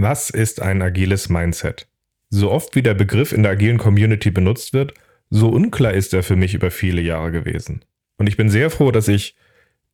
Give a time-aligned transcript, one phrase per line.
[0.00, 1.88] Was ist ein agiles Mindset?
[2.30, 4.94] So oft wie der Begriff in der agilen Community benutzt wird,
[5.28, 7.84] so unklar ist er für mich über viele Jahre gewesen.
[8.16, 9.34] Und ich bin sehr froh, dass ich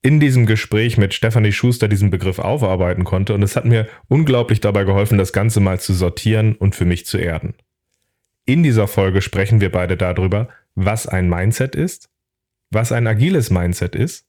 [0.03, 4.61] in diesem Gespräch mit Stefanie Schuster diesen Begriff aufarbeiten konnte und es hat mir unglaublich
[4.61, 7.55] dabei geholfen, das Ganze mal zu sortieren und für mich zu erden.
[8.45, 12.11] In dieser Folge sprechen wir beide darüber, was ein Mindset ist,
[12.71, 14.27] was ein agiles Mindset ist,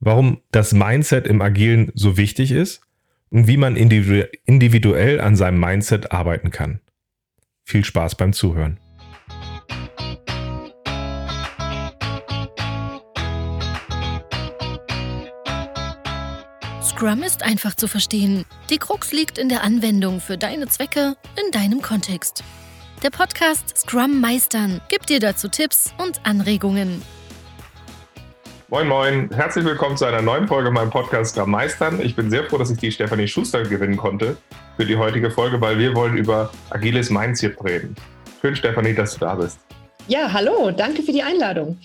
[0.00, 2.82] warum das Mindset im Agilen so wichtig ist
[3.30, 6.80] und wie man individuell an seinem Mindset arbeiten kann.
[7.64, 8.78] Viel Spaß beim Zuhören.
[16.82, 18.44] Scrum ist einfach zu verstehen.
[18.70, 22.42] Die Krux liegt in der Anwendung für deine Zwecke in deinem Kontext.
[23.04, 27.02] Der Podcast Scrum Meistern gibt dir dazu Tipps und Anregungen.
[28.70, 29.30] Moin, moin.
[29.32, 32.02] Herzlich willkommen zu einer neuen Folge meinem Podcast Scrum Meistern.
[32.02, 34.36] Ich bin sehr froh, dass ich die Stefanie Schuster gewinnen konnte
[34.76, 37.96] für die heutige Folge, weil wir wollen über agiles Mindset reden.
[38.42, 39.58] Schön, Stefanie, dass du da bist.
[40.06, 40.70] Ja, hallo.
[40.70, 41.78] Danke für die Einladung.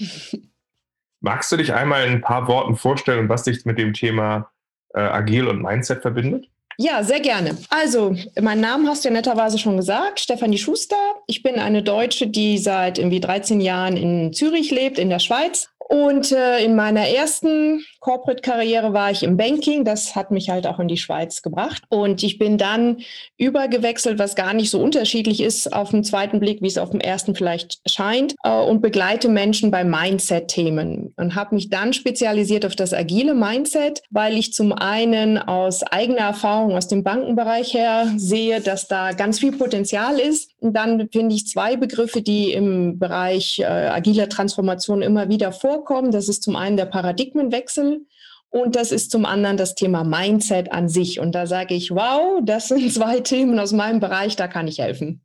[1.21, 4.51] Magst du dich einmal in ein paar Worten vorstellen, was dich mit dem Thema
[4.93, 6.49] äh, Agil und Mindset verbindet?
[6.77, 7.57] Ja, sehr gerne.
[7.69, 10.97] Also, meinen Namen hast du ja netterweise schon gesagt, Stefanie Schuster.
[11.27, 15.69] Ich bin eine Deutsche, die seit irgendwie 13 Jahren in Zürich lebt, in der Schweiz.
[15.89, 19.85] Und äh, in meiner ersten Corporate-Karriere war ich im Banking.
[19.85, 21.83] Das hat mich halt auch in die Schweiz gebracht.
[21.89, 22.97] Und ich bin dann
[23.37, 26.99] übergewechselt, was gar nicht so unterschiedlich ist auf den zweiten Blick, wie es auf dem
[26.99, 32.75] ersten vielleicht scheint, äh, und begleite Menschen bei Mindset-Themen und habe mich dann spezialisiert auf
[32.75, 38.61] das agile Mindset, weil ich zum einen aus eigener Erfahrung aus dem Bankenbereich her sehe,
[38.61, 40.51] dass da ganz viel Potenzial ist.
[40.71, 46.11] Dann finde ich zwei Begriffe, die im Bereich äh, agiler Transformation immer wieder vorkommen.
[46.11, 48.05] Das ist zum einen der Paradigmenwechsel
[48.49, 51.19] und das ist zum anderen das Thema Mindset an sich.
[51.19, 54.79] Und da sage ich, wow, das sind zwei Themen aus meinem Bereich, da kann ich
[54.79, 55.21] helfen.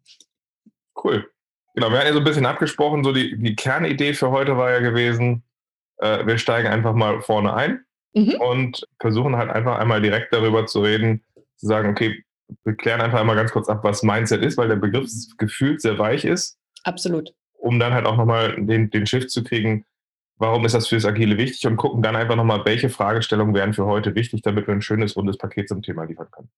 [1.04, 1.28] Cool.
[1.74, 4.70] Genau, wir hatten ja so ein bisschen abgesprochen, so die, die Kernidee für heute war
[4.70, 5.44] ja gewesen,
[5.98, 7.84] äh, wir steigen einfach mal vorne ein
[8.14, 8.34] mhm.
[8.40, 11.22] und versuchen halt einfach einmal direkt darüber zu reden,
[11.56, 12.24] zu sagen, okay,
[12.64, 15.98] wir klären einfach einmal ganz kurz ab, was Mindset ist, weil der Begriff gefühlt sehr
[15.98, 16.58] weich ist.
[16.84, 17.34] Absolut.
[17.54, 19.84] Um dann halt auch nochmal den, den Shift zu kriegen,
[20.36, 23.86] warum ist das fürs Agile wichtig und gucken dann einfach nochmal, welche Fragestellungen wären für
[23.86, 26.50] heute wichtig, damit wir ein schönes, rundes Paket zum Thema liefern können.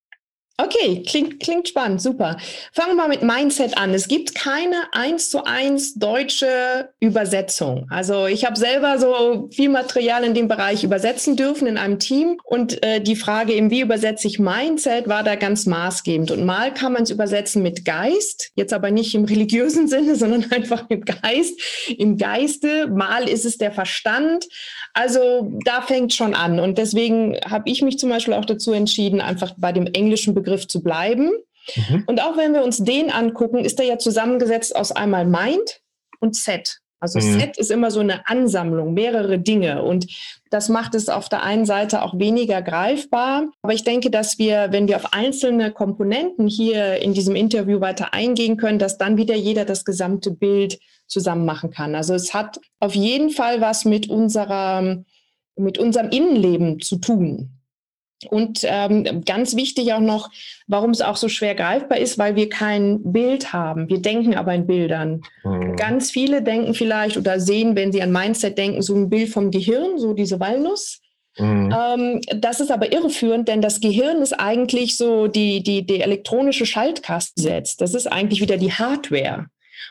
[0.63, 2.37] Okay, klingt, klingt spannend, super.
[2.73, 3.95] Fangen wir mal mit Mindset an.
[3.95, 7.87] Es gibt keine eins zu eins deutsche Übersetzung.
[7.89, 12.39] Also ich habe selber so viel Material in dem Bereich übersetzen dürfen in einem Team
[12.45, 16.31] und äh, die Frage eben, wie übersetze ich Mindset, war da ganz maßgebend.
[16.31, 20.53] Und mal kann man es übersetzen mit Geist, jetzt aber nicht im religiösen Sinne, sondern
[20.53, 21.59] einfach mit Geist,
[21.97, 22.89] im Geiste.
[22.89, 24.47] Mal ist es der Verstand.
[24.93, 26.61] Also da fängt schon an.
[26.61, 30.67] Und deswegen habe ich mich zum Beispiel auch dazu entschieden, einfach bei dem englischen Begriff
[30.67, 31.31] zu bleiben.
[31.75, 32.05] Mhm.
[32.07, 35.81] Und auch wenn wir uns den angucken, ist er ja zusammengesetzt aus einmal Mind
[36.21, 36.81] und Set.
[37.01, 37.41] Also mhm.
[37.41, 39.83] Set ist immer so eine Ansammlung, mehrere Dinge.
[39.83, 40.07] Und
[40.51, 43.49] das macht es auf der einen Seite auch weniger greifbar.
[43.63, 48.13] Aber ich denke, dass wir, wenn wir auf einzelne Komponenten hier in diesem Interview weiter
[48.13, 51.95] eingehen können, dass dann wieder jeder das gesamte Bild zusammen machen kann.
[51.95, 55.03] Also es hat auf jeden Fall was mit unserer,
[55.57, 57.60] mit unserem Innenleben zu tun.
[58.29, 60.31] Und ähm, ganz wichtig auch noch,
[60.67, 63.89] warum es auch so schwer greifbar ist, weil wir kein Bild haben.
[63.89, 65.23] Wir denken aber in Bildern.
[65.43, 65.77] Mhm.
[65.77, 69.51] Ganz viele denken vielleicht oder sehen, wenn sie an Mindset denken, so ein Bild vom
[69.51, 71.01] Gehirn, so diese Walnuss.
[71.39, 71.75] Mhm.
[71.75, 76.67] Ähm, das ist aber irreführend, denn das Gehirn ist eigentlich so die, die, die elektronische
[76.67, 77.43] Schaltkasten
[77.79, 79.47] Das ist eigentlich wieder die Hardware.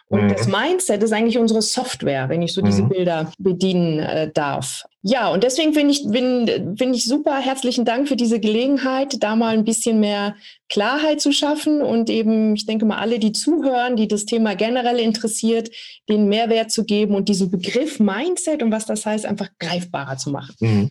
[0.08, 0.30] Und mhm.
[0.30, 2.90] das Mindset ist eigentlich unsere Software, wenn ich so diese mhm.
[2.90, 4.86] Bilder bedienen äh, darf.
[5.02, 9.38] Ja, und deswegen finde ich, bin, find ich super herzlichen Dank für diese Gelegenheit, da
[9.38, 10.36] mal ein bisschen mehr
[10.68, 15.00] Klarheit zu schaffen und eben, ich denke mal, alle, die zuhören, die das Thema generell
[15.00, 15.70] interessiert,
[16.10, 20.32] den Mehrwert zu geben und diesen Begriff Mindset und was das heißt, einfach greifbarer zu
[20.32, 20.56] machen.
[20.60, 20.90] Mhm.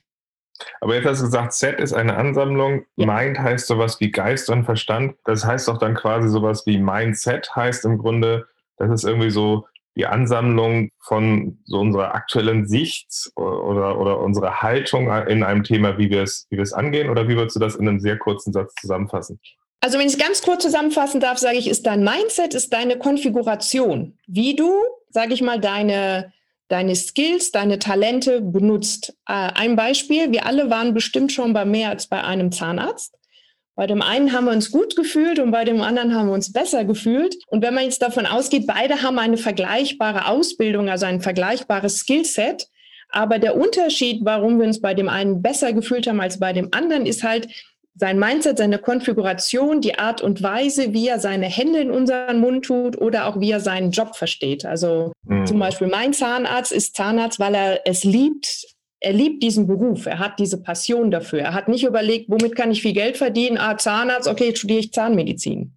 [0.81, 2.87] Aber jetzt hast du gesagt, Set ist eine Ansammlung.
[2.97, 3.07] Ja.
[3.07, 5.17] Mind heißt sowas wie Geist und Verstand.
[5.25, 8.47] Das heißt doch dann quasi sowas wie Mindset heißt im Grunde,
[8.79, 9.67] das ist irgendwie so
[9.99, 16.09] die Ansammlung von so unserer aktuellen Sicht oder, oder unserer Haltung in einem Thema, wie
[16.09, 17.11] wir es, wie wir es angehen?
[17.11, 19.41] Oder wie würdest du das in einem sehr kurzen Satz zusammenfassen?
[19.81, 22.99] Also wenn ich es ganz kurz zusammenfassen darf, sage ich, ist dein Mindset, ist deine
[22.99, 24.73] Konfiguration, wie du,
[25.11, 26.33] sage ich mal, deine,
[26.69, 29.17] deine Skills, deine Talente benutzt.
[29.29, 33.18] Äh, ein Beispiel, wir alle waren bestimmt schon bei mehr als bei einem Zahnarzt.
[33.79, 36.53] Bei dem einen haben wir uns gut gefühlt und bei dem anderen haben wir uns
[36.53, 37.37] besser gefühlt.
[37.47, 42.67] Und wenn man jetzt davon ausgeht, beide haben eine vergleichbare Ausbildung, also ein vergleichbares Skillset,
[43.11, 46.71] aber der Unterschied, warum wir uns bei dem einen besser gefühlt haben als bei dem
[46.73, 47.47] anderen, ist halt,
[47.95, 52.65] sein Mindset, seine Konfiguration, die Art und Weise, wie er seine Hände in unseren Mund
[52.65, 54.65] tut oder auch wie er seinen Job versteht.
[54.65, 55.47] Also mhm.
[55.47, 58.67] zum Beispiel mein Zahnarzt ist Zahnarzt, weil er es liebt.
[59.01, 60.07] Er liebt diesen Beruf.
[60.07, 61.41] Er hat diese Passion dafür.
[61.41, 63.59] Er hat nicht überlegt, womit kann ich viel Geld verdienen?
[63.59, 65.73] Ah, Zahnarzt, okay, jetzt studiere ich Zahnmedizin.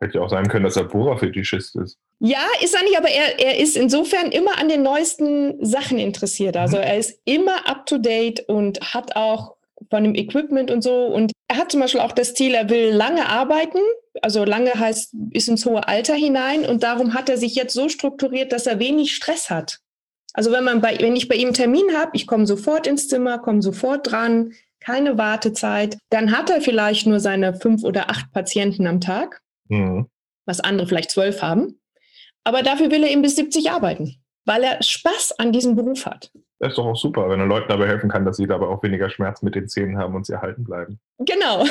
[0.00, 1.98] Hätte ja auch sein können, dass er Bohrer-Fetischist ist.
[2.20, 6.56] Ja, ist er nicht, aber er, er ist insofern immer an den neuesten Sachen interessiert.
[6.56, 6.82] Also mhm.
[6.82, 9.56] er ist immer up to date und hat auch
[9.88, 11.06] von dem Equipment und so.
[11.06, 13.78] Und er hat zum Beispiel auch das Ziel, er will lange arbeiten.
[14.20, 16.66] Also lange heißt, ist ins hohe Alter hinein.
[16.66, 19.80] Und darum hat er sich jetzt so strukturiert, dass er wenig Stress hat.
[20.34, 23.08] Also wenn man bei, wenn ich bei ihm einen Termin habe, ich komme sofort ins
[23.08, 28.32] Zimmer, komme sofort dran, keine Wartezeit, dann hat er vielleicht nur seine fünf oder acht
[28.32, 30.06] Patienten am Tag, mhm.
[30.46, 31.80] was andere vielleicht zwölf haben.
[32.44, 34.16] Aber dafür will er eben bis 70 arbeiten,
[34.46, 36.30] weil er Spaß an diesem Beruf hat.
[36.58, 38.82] Das ist doch auch super, wenn er Leuten dabei helfen kann, dass sie dabei auch
[38.82, 41.00] weniger Schmerz mit den Zähnen haben und sie erhalten bleiben.
[41.18, 41.64] Genau.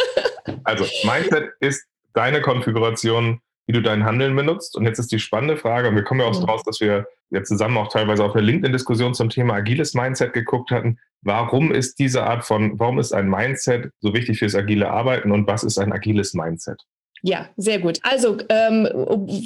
[0.64, 4.76] also, Mindset ist deine Konfiguration, wie du dein Handeln benutzt.
[4.76, 6.44] Und jetzt ist die spannende Frage, und wir kommen ja auch mhm.
[6.44, 10.72] draus, dass wir jetzt zusammen auch teilweise auf der LinkedIn-Diskussion zum Thema agiles Mindset geguckt
[10.72, 10.98] hatten.
[11.22, 15.46] Warum ist diese Art von, warum ist ein Mindset so wichtig fürs agile Arbeiten und
[15.46, 16.82] was ist ein agiles Mindset?
[17.22, 17.98] Ja, sehr gut.
[18.02, 18.88] Also, ähm,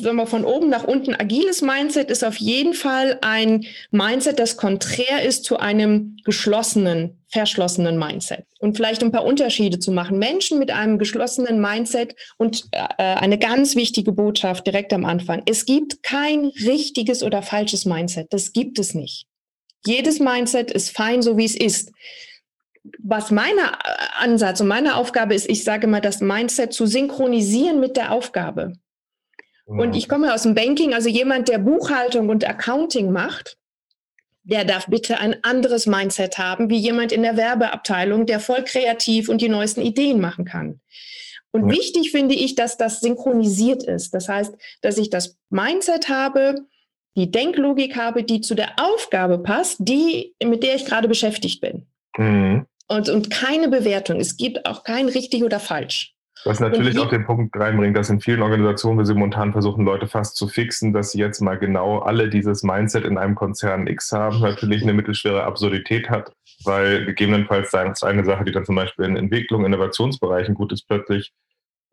[0.02, 4.56] wenn wir von oben nach unten agiles Mindset ist auf jeden Fall ein Mindset, das
[4.56, 8.44] konträr ist zu einem geschlossenen, verschlossenen Mindset.
[8.60, 10.18] Und vielleicht ein paar Unterschiede zu machen.
[10.18, 15.42] Menschen mit einem geschlossenen Mindset und äh, eine ganz wichtige Botschaft direkt am Anfang.
[15.46, 18.32] Es gibt kein richtiges oder falsches Mindset.
[18.32, 19.26] Das gibt es nicht.
[19.84, 21.90] Jedes Mindset ist fein, so wie es ist
[22.98, 23.70] was mein äh,
[24.18, 28.74] Ansatz und meine Aufgabe ist, ich sage mal, das Mindset zu synchronisieren mit der Aufgabe.
[29.66, 33.56] Und ich komme aus dem Banking, also jemand, der Buchhaltung und Accounting macht,
[34.42, 39.30] der darf bitte ein anderes Mindset haben, wie jemand in der Werbeabteilung, der voll kreativ
[39.30, 40.80] und die neuesten Ideen machen kann.
[41.50, 41.76] Und ja.
[41.76, 44.12] wichtig finde ich, dass das synchronisiert ist.
[44.12, 46.66] Das heißt, dass ich das Mindset habe,
[47.16, 51.86] die Denklogik habe, die zu der Aufgabe passt, die, mit der ich gerade beschäftigt bin.
[52.18, 52.66] Mhm.
[52.88, 54.20] Und, und keine Bewertung.
[54.20, 56.14] Es gibt auch kein richtig oder falsch.
[56.44, 60.36] Was natürlich auch den Punkt reinbringt, dass in vielen Organisationen wir simultan versuchen, Leute fast
[60.36, 64.40] zu fixen, dass sie jetzt mal genau alle dieses Mindset in einem Konzern X haben,
[64.40, 66.32] natürlich eine mittelschwere Absurdität hat,
[66.64, 71.32] weil gegebenenfalls es eine Sache, die dann zum Beispiel in Entwicklung, Innovationsbereichen gut ist, plötzlich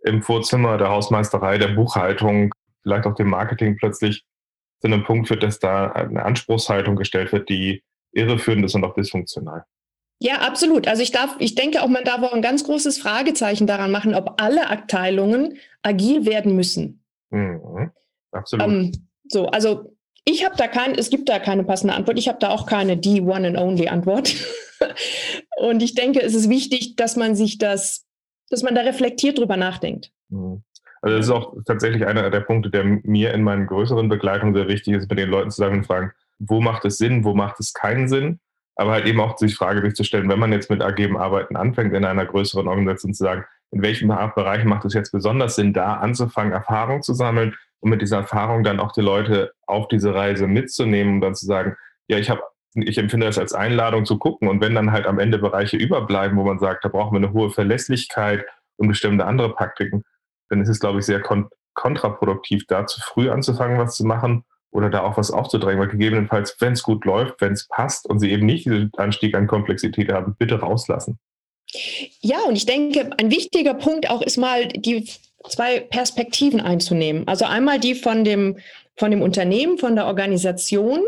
[0.04, 2.52] im Vorzimmer der Hausmeisterei, der Buchhaltung,
[2.84, 4.26] vielleicht auch dem Marketing plötzlich
[4.82, 8.96] zu einem Punkt führt, dass da eine Anspruchshaltung gestellt wird, die irreführend ist und auch
[8.96, 9.64] dysfunktional.
[10.24, 10.88] Ja, absolut.
[10.88, 14.14] Also ich darf, ich denke auch, man darf auch ein ganz großes Fragezeichen daran machen,
[14.14, 17.04] ob alle Abteilungen agil werden müssen.
[17.32, 17.90] Mhm,
[18.32, 18.66] absolut.
[18.68, 18.92] Ähm,
[19.28, 22.20] so, also ich habe da kein, es gibt da keine passende Antwort.
[22.20, 24.36] Ich habe da auch keine die One and Only Antwort.
[25.58, 28.06] Und ich denke, es ist wichtig, dass man sich das,
[28.52, 30.12] dass man da reflektiert drüber nachdenkt.
[30.30, 30.62] Mhm.
[31.02, 34.68] Also das ist auch tatsächlich einer der Punkte, der mir in meinen größeren Begleitungen sehr
[34.68, 38.08] wichtig ist, mit den Leuten zusammen fragen, wo macht es Sinn, wo macht es keinen
[38.08, 38.40] Sinn?
[38.76, 42.06] Aber halt eben auch sich Frage durchzustellen, wenn man jetzt mit agilem Arbeiten anfängt in
[42.06, 46.52] einer größeren Organisation zu sagen, in welchem Bereich macht es jetzt besonders Sinn, da anzufangen,
[46.52, 51.16] Erfahrung zu sammeln und mit dieser Erfahrung dann auch die Leute auf diese Reise mitzunehmen
[51.16, 51.76] und dann zu sagen,
[52.08, 52.42] ja, ich habe
[52.74, 54.48] ich empfinde das als Einladung zu gucken.
[54.48, 57.34] Und wenn dann halt am Ende Bereiche überbleiben, wo man sagt, da brauchen wir eine
[57.34, 58.46] hohe Verlässlichkeit
[58.78, 60.04] und bestimmte andere Praktiken,
[60.50, 64.44] dann ist es, glaube ich, sehr kon kontraproduktiv, da zu früh anzufangen, was zu machen
[64.72, 68.20] oder da auch was aufzudrängen, weil gegebenenfalls, wenn es gut läuft, wenn es passt und
[68.20, 71.20] sie eben nicht diesen Anstieg an Komplexität haben, bitte rauslassen.
[72.22, 75.10] Ja, und ich denke, ein wichtiger Punkt auch ist mal die
[75.50, 77.28] zwei Perspektiven einzunehmen.
[77.28, 78.58] Also einmal die von dem,
[78.98, 81.02] von dem Unternehmen, von der Organisation,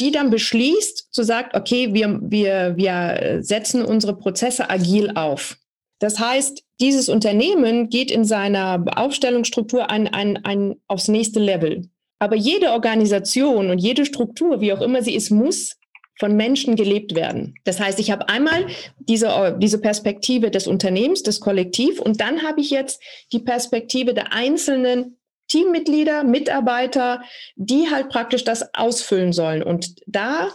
[0.00, 5.56] die dann beschließt, zu sagen, okay, wir, wir, wir setzen unsere Prozesse agil auf.
[5.98, 11.88] Das heißt, dieses Unternehmen geht in seiner Aufstellungsstruktur ein, ein, ein, aufs nächste Level.
[12.18, 15.76] Aber jede Organisation und jede Struktur, wie auch immer sie ist, muss
[16.18, 17.54] von Menschen gelebt werden.
[17.64, 18.66] Das heißt, ich habe einmal
[18.98, 23.00] diese, diese Perspektive des Unternehmens, des Kollektiv und dann habe ich jetzt
[23.32, 27.22] die Perspektive der einzelnen Teammitglieder, Mitarbeiter,
[27.56, 29.62] die halt praktisch das ausfüllen sollen.
[29.62, 30.48] Und da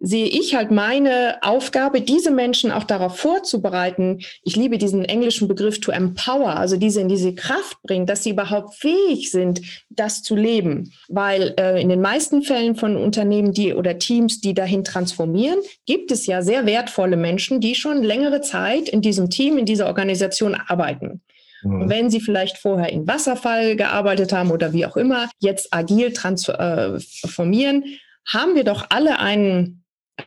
[0.00, 4.20] sehe ich halt meine Aufgabe, diese Menschen auch darauf vorzubereiten.
[4.42, 8.30] Ich liebe diesen englischen Begriff to empower, also diese in diese Kraft bringen, dass sie
[8.30, 10.92] überhaupt fähig sind, das zu leben.
[11.08, 16.10] Weil äh, in den meisten Fällen von Unternehmen, die oder Teams, die dahin transformieren, gibt
[16.10, 20.54] es ja sehr wertvolle Menschen, die schon längere Zeit in diesem Team, in dieser Organisation
[20.54, 21.20] arbeiten.
[21.62, 21.90] Und mhm.
[21.90, 27.82] wenn Sie vielleicht vorher in Wasserfall gearbeitet haben oder wie auch immer, jetzt agil transformieren,
[27.82, 29.79] äh, haben wir doch alle einen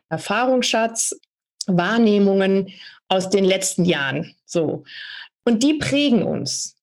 [0.09, 1.15] Erfahrungsschatz,
[1.67, 2.69] Wahrnehmungen
[3.07, 4.35] aus den letzten Jahren.
[4.45, 4.83] So.
[5.45, 6.75] Und die prägen uns.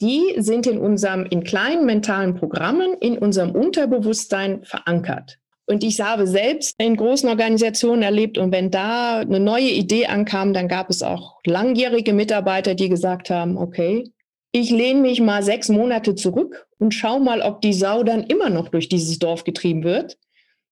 [0.00, 5.38] Die sind in unserem, in kleinen mentalen Programmen, in unserem Unterbewusstsein verankert.
[5.66, 10.54] Und ich habe selbst in großen Organisationen erlebt, und wenn da eine neue Idee ankam,
[10.54, 14.10] dann gab es auch langjährige Mitarbeiter, die gesagt haben, okay,
[14.52, 18.48] ich lehne mich mal sechs Monate zurück und schau mal, ob die Sau dann immer
[18.48, 20.16] noch durch dieses Dorf getrieben wird.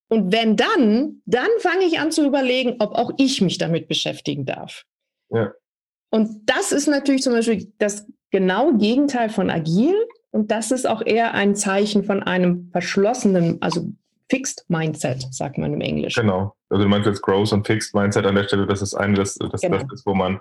[0.09, 4.45] Und wenn dann, dann fange ich an zu überlegen, ob auch ich mich damit beschäftigen
[4.45, 4.85] darf.
[5.31, 5.53] Ja.
[6.11, 9.95] Und das ist natürlich zum Beispiel das genau Gegenteil von agil.
[10.31, 13.89] Und das ist auch eher ein Zeichen von einem verschlossenen, also
[14.29, 16.21] Fixed Mindset, sagt man im Englischen.
[16.21, 16.55] Genau.
[16.69, 19.37] Also du meinst jetzt Growth und Fixed Mindset an der Stelle, das ist eine, das,
[19.37, 19.79] das, genau.
[19.79, 20.41] das ist, wo man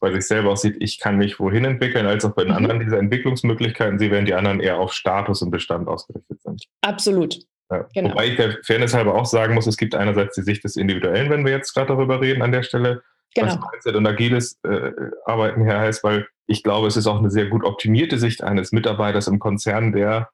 [0.00, 2.58] bei sich selber auch sieht, ich kann mich wohin entwickeln, als auch bei den mhm.
[2.58, 6.64] anderen dieser Entwicklungsmöglichkeiten sie, während die anderen eher auf Status und Bestand ausgerichtet sind.
[6.82, 7.38] Absolut.
[7.78, 7.88] Ja.
[7.94, 8.10] Genau.
[8.10, 11.30] Wobei ich der Fairness halber auch sagen muss, es gibt einerseits die Sicht des Individuellen,
[11.30, 13.02] wenn wir jetzt gerade darüber reden an der Stelle,
[13.34, 13.48] genau.
[13.48, 14.92] was Mindset und agiles äh,
[15.24, 18.72] Arbeiten her heißt, weil ich glaube, es ist auch eine sehr gut optimierte Sicht eines
[18.72, 20.30] Mitarbeiters im Konzern, der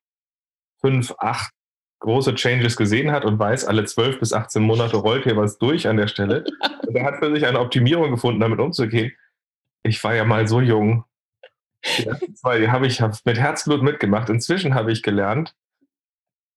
[0.81, 1.53] fünf, acht
[2.01, 5.87] große Changes gesehen hat und weiß, alle zwölf bis 18 Monate rollt hier was durch
[5.87, 6.45] an der Stelle.
[6.87, 9.13] Und er hat für sich eine Optimierung gefunden, damit umzugehen.
[9.85, 11.05] Ich war ja mal so jung.
[11.99, 14.29] Die ersten zwei habe ich mit Herzblut mitgemacht.
[14.29, 15.55] Inzwischen habe ich gelernt,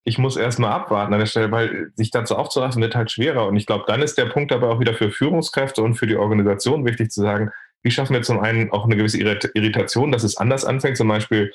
[0.05, 3.47] ich muss erstmal abwarten an der Stelle, weil sich dazu aufzuraffen wird halt schwerer.
[3.47, 6.17] Und ich glaube, dann ist der Punkt aber auch wieder für Führungskräfte und für die
[6.17, 7.51] Organisation wichtig zu sagen,
[7.83, 11.53] wie schaffen wir zum einen auch eine gewisse Irritation, dass es anders anfängt, zum Beispiel,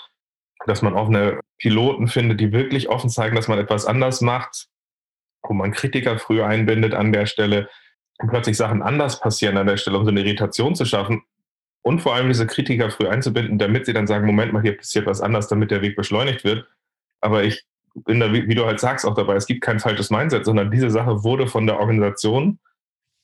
[0.67, 4.69] dass man offene Piloten findet, die wirklich offen zeigen, dass man etwas anders macht,
[5.43, 7.69] wo man Kritiker früh einbindet an der Stelle
[8.19, 11.23] und plötzlich Sachen anders passieren an der Stelle, um so eine Irritation zu schaffen
[11.83, 15.07] und vor allem diese Kritiker früh einzubinden, damit sie dann sagen, Moment mal, hier passiert
[15.07, 16.67] was anders, damit der Weg beschleunigt wird.
[17.21, 17.65] Aber ich
[17.95, 21.25] da, wie, du halt sagst, auch dabei, es gibt kein falsches Mindset, sondern diese Sache
[21.25, 22.59] wurde von der Organisation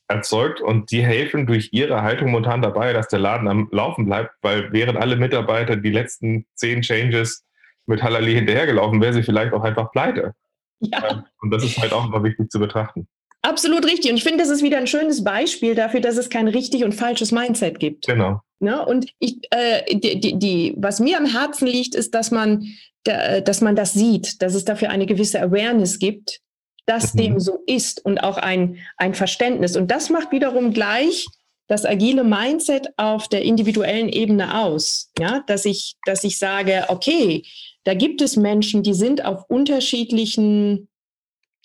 [0.08, 4.34] erzeugt und die helfen durch ihre Haltung momentan dabei, dass der Laden am Laufen bleibt,
[4.42, 7.44] weil wären alle Mitarbeiter die letzten zehn Changes
[7.86, 10.34] mit Halali hinterhergelaufen, wäre sie vielleicht auch einfach pleite.
[10.80, 11.24] Ja.
[11.40, 13.08] Und das ist halt auch immer wichtig zu betrachten.
[13.42, 14.10] Absolut richtig.
[14.10, 16.92] Und ich finde, das ist wieder ein schönes Beispiel dafür, dass es kein richtig und
[16.92, 18.06] falsches Mindset gibt.
[18.06, 18.40] Genau.
[18.58, 18.84] Ne?
[18.84, 22.66] Und ich, äh, die, die, die, was mir am Herzen liegt, ist, dass man,
[23.04, 26.40] da, dass man das sieht, dass es dafür eine gewisse Awareness gibt,
[26.86, 27.18] dass mhm.
[27.18, 29.76] dem so ist und auch ein, ein Verständnis.
[29.76, 31.26] Und das macht wiederum gleich
[31.66, 35.10] das agile Mindset auf der individuellen Ebene aus.
[35.18, 37.42] Ja, dass ich, dass ich sage, okay,
[37.84, 40.88] da gibt es Menschen, die sind auf unterschiedlichen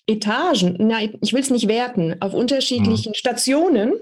[0.06, 3.14] Etagen, nein, ich will es nicht werten, auf unterschiedlichen mhm.
[3.14, 3.92] Stationen,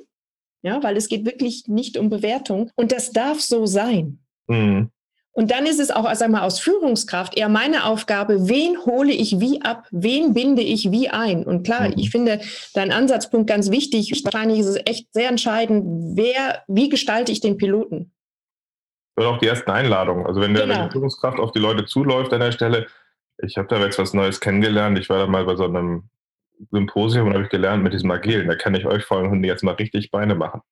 [0.62, 2.70] ja, weil es geht wirklich nicht um Bewertung.
[2.76, 4.20] Und das darf so sein.
[4.46, 4.90] Mhm.
[5.38, 9.38] Und dann ist es auch also einmal aus Führungskraft eher meine Aufgabe, wen hole ich
[9.38, 11.44] wie ab, wen binde ich wie ein.
[11.44, 11.94] Und klar, mhm.
[11.96, 12.40] ich finde
[12.74, 14.10] deinen Ansatzpunkt ganz wichtig.
[14.24, 18.10] Wahrscheinlich ist es echt sehr entscheidend, wer, wie gestalte ich den Piloten.
[19.14, 20.26] Und auch die ersten Einladungen.
[20.26, 20.74] Also wenn der, genau.
[20.74, 22.88] wenn die Führungskraft auf die Leute zuläuft an der Stelle,
[23.40, 24.98] ich habe da jetzt was Neues kennengelernt.
[24.98, 26.08] Ich war da mal bei so einem
[26.72, 28.48] Symposium und habe ich gelernt mit diesem Agilen.
[28.48, 30.62] Da kann ich euch vor allem jetzt mal richtig Beine machen.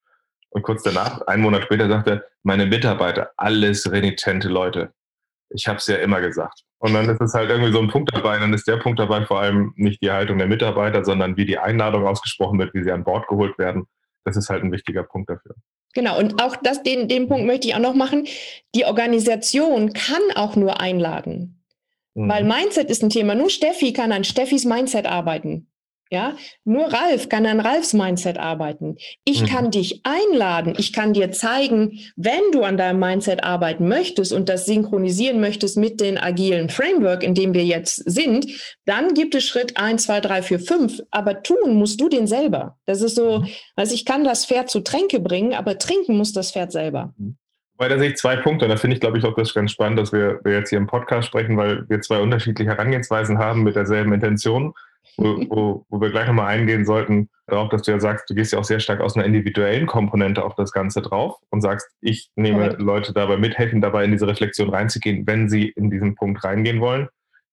[0.51, 4.93] Und kurz danach, einen Monat später, sagte er, meine Mitarbeiter, alles renitente Leute.
[5.51, 6.63] Ich habe es ja immer gesagt.
[6.79, 8.39] Und dann ist es halt irgendwie so ein Punkt dabei.
[8.39, 11.59] Dann ist der Punkt dabei vor allem nicht die Haltung der Mitarbeiter, sondern wie die
[11.59, 13.87] Einladung ausgesprochen wird, wie sie an Bord geholt werden.
[14.25, 15.55] Das ist halt ein wichtiger Punkt dafür.
[15.95, 18.27] Genau, und auch das, den, den Punkt möchte ich auch noch machen.
[18.75, 21.65] Die Organisation kann auch nur einladen.
[22.15, 22.29] Mhm.
[22.29, 23.35] Weil Mindset ist ein Thema.
[23.35, 25.69] Nur Steffi kann an Steffis Mindset arbeiten.
[26.11, 28.97] Ja, nur Ralf kann an Ralfs Mindset arbeiten.
[29.25, 29.47] Ich mhm.
[29.47, 30.75] kann dich einladen.
[30.79, 35.77] Ich kann dir zeigen, wenn du an deinem Mindset arbeiten möchtest und das synchronisieren möchtest
[35.77, 38.47] mit den agilen Framework, in dem wir jetzt sind,
[38.85, 41.01] dann gibt es Schritt eins, zwei, drei, vier, fünf.
[41.11, 42.79] Aber tun musst du den selber.
[42.87, 43.49] Das ist so, mhm.
[43.75, 47.15] also ich kann das Pferd zu Tränke bringen, aber trinken muss das Pferd selber.
[47.19, 47.37] Mhm.
[47.79, 48.65] Weil da sehe ich zwei Punkte.
[48.65, 50.79] Und da finde ich, glaube ich, auch das ganz spannend, dass wir, wir jetzt hier
[50.79, 54.73] im Podcast sprechen, weil wir zwei unterschiedliche Herangehensweisen haben mit derselben Intention,
[55.17, 58.53] wo, wo, wo wir gleich nochmal eingehen sollten, darauf, dass du ja sagst, du gehst
[58.53, 62.31] ja auch sehr stark aus einer individuellen Komponente auf das Ganze drauf und sagst, ich
[62.37, 62.83] nehme okay.
[62.83, 66.81] Leute dabei mit, helfen dabei in diese Reflexion reinzugehen, wenn sie in diesen Punkt reingehen
[66.81, 67.09] wollen.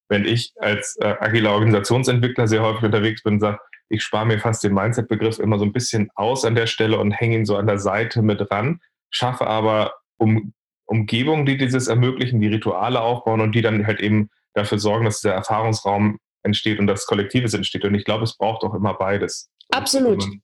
[0.09, 4.39] Wenn ich als äh, agiler Organisationsentwickler sehr häufig unterwegs bin und sage, ich spare mir
[4.39, 7.57] fast den Mindset-Begriff immer so ein bisschen aus an der Stelle und hänge ihn so
[7.57, 8.79] an der Seite mit ran,
[9.11, 10.53] schaffe aber um,
[10.85, 15.21] Umgebungen, die dieses ermöglichen, die Rituale aufbauen und die dann halt eben dafür sorgen, dass
[15.21, 17.85] der Erfahrungsraum entsteht und das Kollektives entsteht.
[17.85, 19.49] Und ich glaube, es braucht auch immer beides.
[19.71, 20.21] Absolut.
[20.21, 20.41] Wenn man,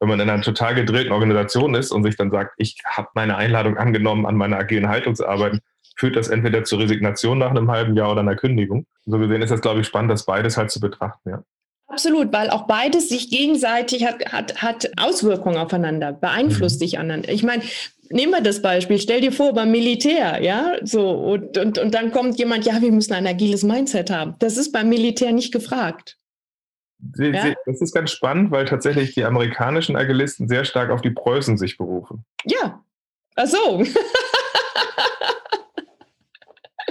[0.00, 3.36] wenn man in einer total gedrehten Organisation ist und sich dann sagt, ich habe meine
[3.36, 5.60] Einladung angenommen, an meiner agilen Haltung zu arbeiten,
[5.96, 8.86] führt das entweder zur Resignation nach einem halben Jahr oder einer Kündigung.
[9.06, 11.44] So gesehen ist das, glaube ich, spannend, das beides halt zu betrachten, ja.
[11.92, 16.84] Absolut, weil auch beides sich gegenseitig hat, hat, hat Auswirkungen aufeinander, beeinflusst mhm.
[16.84, 17.28] sich aneinander.
[17.28, 17.62] Ich meine,
[18.12, 22.12] nehmen wir das Beispiel, stell dir vor, beim Militär, ja, so, und, und, und dann
[22.12, 24.36] kommt jemand, ja, wir müssen ein agiles Mindset haben.
[24.38, 26.18] Das ist beim Militär nicht gefragt.
[27.14, 27.42] Sie, ja?
[27.42, 31.58] Sie, das ist ganz spannend, weil tatsächlich die amerikanischen Agilisten sehr stark auf die Preußen
[31.58, 32.24] sich berufen.
[32.44, 32.82] Ja,
[33.36, 33.84] ach so.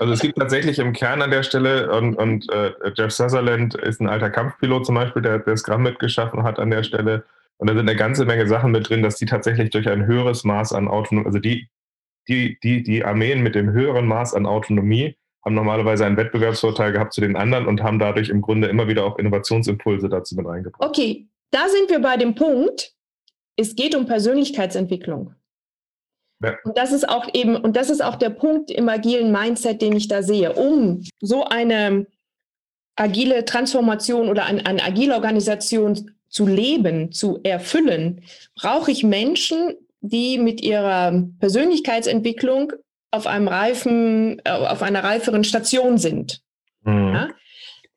[0.01, 4.01] Also es gibt tatsächlich im Kern an der Stelle, und, und äh, Jeff Sutherland ist
[4.01, 7.23] ein alter Kampfpilot zum Beispiel, der, der Scrum mitgeschaffen hat an der Stelle.
[7.61, 10.43] Und da sind eine ganze Menge Sachen mit drin, dass die tatsächlich durch ein höheres
[10.43, 11.69] Maß an Autonomie, also die,
[12.27, 15.15] die, die, die Armeen mit dem höheren Maß an Autonomie
[15.45, 19.05] haben normalerweise einen Wettbewerbsvorteil gehabt zu den anderen und haben dadurch im Grunde immer wieder
[19.05, 20.83] auch Innovationsimpulse dazu mit reingebracht.
[20.83, 22.95] Okay, da sind wir bei dem Punkt,
[23.55, 25.35] es geht um Persönlichkeitsentwicklung.
[26.43, 26.57] Ja.
[26.63, 29.95] Und das ist auch eben, und das ist auch der Punkt im agilen Mindset, den
[29.95, 30.53] ich da sehe.
[30.53, 32.07] Um so eine
[32.95, 38.21] agile Transformation oder eine, eine agile Organisation zu leben, zu erfüllen,
[38.55, 42.73] brauche ich Menschen, die mit ihrer Persönlichkeitsentwicklung
[43.11, 46.41] auf einem reifen, äh, auf einer reiferen Station sind.
[46.83, 47.13] Mhm.
[47.13, 47.29] Ja?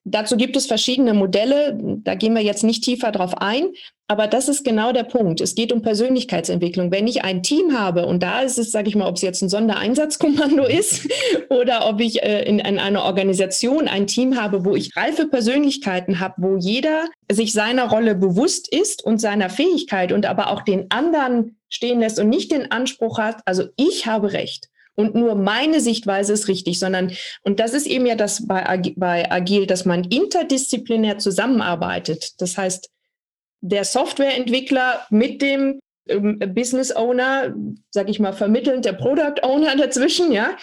[0.07, 3.69] Dazu gibt es verschiedene Modelle, da gehen wir jetzt nicht tiefer drauf ein,
[4.07, 5.41] aber das ist genau der Punkt.
[5.41, 6.93] Es geht um Persönlichkeitsentwicklung.
[6.93, 9.41] Wenn ich ein Team habe, und da ist es, sage ich mal, ob es jetzt
[9.41, 11.09] ein Sondereinsatzkommando ist
[11.49, 16.21] oder ob ich äh, in, in einer Organisation ein Team habe, wo ich reife Persönlichkeiten
[16.21, 20.91] habe, wo jeder sich seiner Rolle bewusst ist und seiner Fähigkeit und aber auch den
[20.91, 25.81] anderen stehen lässt und nicht den Anspruch hat, also ich habe Recht und nur meine
[25.81, 30.05] Sichtweise ist richtig, sondern, und das ist eben ja das bei, bei Agil, dass man
[30.05, 32.41] interdisziplinär zusammenarbeitet.
[32.41, 32.91] Das heißt,
[33.61, 37.55] der Softwareentwickler mit dem ähm, Business Owner,
[37.91, 40.57] sage ich mal, vermittelnd der Product Owner dazwischen, ja,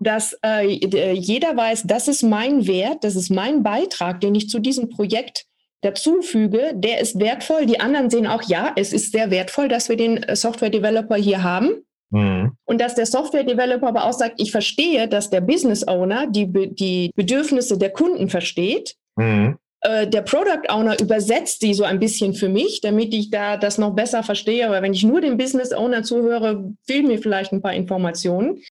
[0.00, 4.58] dass äh, jeder weiß, das ist mein Wert, das ist mein Beitrag, den ich zu
[4.58, 5.46] diesem Projekt
[5.82, 7.66] dazufüge, der ist wertvoll.
[7.66, 11.16] Die anderen sehen auch, ja, es ist sehr wertvoll, dass wir den äh, Software Developer
[11.16, 11.84] hier haben.
[12.10, 12.52] Mhm.
[12.64, 17.10] Und dass der Software-Developer aber auch sagt, ich verstehe, dass der Business Owner die, die
[17.14, 18.96] Bedürfnisse der Kunden versteht.
[19.16, 19.56] Mhm.
[19.82, 23.78] Äh, der Product Owner übersetzt die so ein bisschen für mich, damit ich da das
[23.78, 24.66] noch besser verstehe.
[24.66, 28.62] Aber wenn ich nur dem Business Owner zuhöre, fehlen mir vielleicht ein paar Informationen.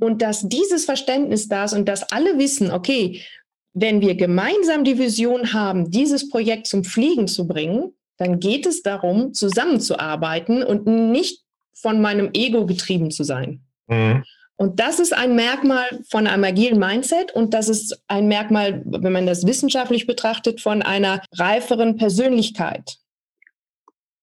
[0.00, 3.22] Und dass dieses Verständnis da ist und dass alle wissen, okay,
[3.74, 8.82] wenn wir gemeinsam die Vision haben, dieses Projekt zum Fliegen zu bringen, dann geht es
[8.82, 11.42] darum, zusammenzuarbeiten und nicht
[11.80, 13.62] von meinem Ego getrieben zu sein.
[13.86, 14.24] Mhm.
[14.56, 19.12] Und das ist ein Merkmal von einem agilen Mindset und das ist ein Merkmal, wenn
[19.12, 22.96] man das wissenschaftlich betrachtet, von einer reiferen Persönlichkeit.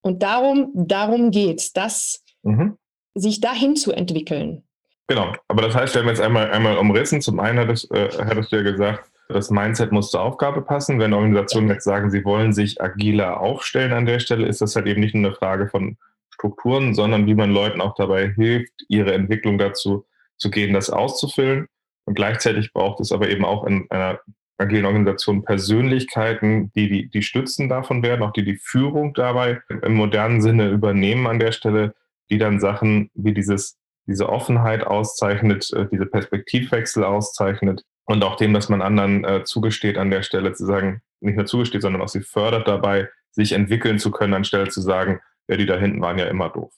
[0.02, 2.78] Und darum, darum geht es, mhm.
[3.14, 4.64] sich dahin zu entwickeln.
[5.08, 7.22] Genau, aber das heißt, wir haben jetzt einmal, einmal umrissen.
[7.22, 11.00] Zum einen hattest, äh, hattest du ja gesagt, das Mindset muss zur Aufgabe passen.
[11.00, 14.88] Wenn Organisationen jetzt sagen, sie wollen sich agiler aufstellen an der Stelle, ist das halt
[14.88, 15.98] eben nicht nur eine Frage von
[16.46, 20.06] Strukturen, sondern wie man Leuten auch dabei hilft, ihre Entwicklung dazu
[20.38, 21.68] zu gehen, das auszufüllen.
[22.06, 24.20] Und gleichzeitig braucht es aber eben auch in einer
[24.58, 29.96] agilen Organisation Persönlichkeiten, die, die die Stützen davon werden, auch die die Führung dabei im
[29.96, 31.96] modernen Sinne übernehmen an der Stelle,
[32.30, 38.54] die dann Sachen wie dieses, diese Offenheit auszeichnet, äh, diese Perspektivwechsel auszeichnet und auch dem,
[38.54, 42.08] dass man anderen äh, zugesteht an der Stelle zu sagen, nicht nur zugesteht, sondern auch
[42.08, 46.18] sie fördert dabei, sich entwickeln zu können, anstelle zu sagen, ja, die da hinten waren
[46.18, 46.74] ja immer doof.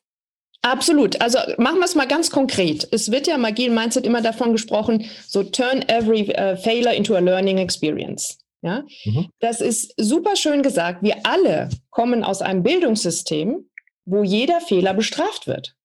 [0.62, 1.22] Absolut.
[1.22, 2.88] Also machen wir es mal ganz konkret.
[2.92, 7.16] Es wird ja im agilen Mindset immer davon gesprochen, so turn every uh, failure into
[7.16, 8.38] a learning experience.
[8.62, 9.30] Ja, mhm.
[9.40, 11.04] das ist super schön gesagt.
[11.04, 13.70] Wir alle kommen aus einem Bildungssystem,
[14.06, 15.76] wo jeder Fehler bestraft wird.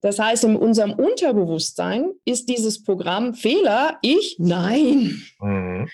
[0.00, 5.22] Das heißt, in unserem Unterbewusstsein ist dieses Programm Fehler, ich, nein.
[5.40, 5.88] Mhm.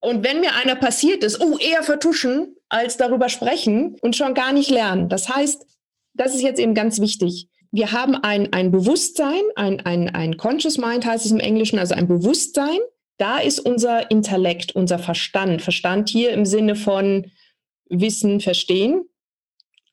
[0.00, 4.52] Und wenn mir einer passiert ist, oh, eher vertuschen als darüber sprechen und schon gar
[4.52, 5.08] nicht lernen.
[5.08, 5.66] Das heißt,
[6.14, 7.48] das ist jetzt eben ganz wichtig.
[7.70, 11.94] Wir haben ein, ein Bewusstsein, ein, ein, ein Conscious Mind heißt es im Englischen, also
[11.94, 12.78] ein Bewusstsein.
[13.18, 15.60] Da ist unser Intellekt, unser Verstand.
[15.60, 17.30] Verstand hier im Sinne von
[17.88, 19.04] Wissen, Verstehen,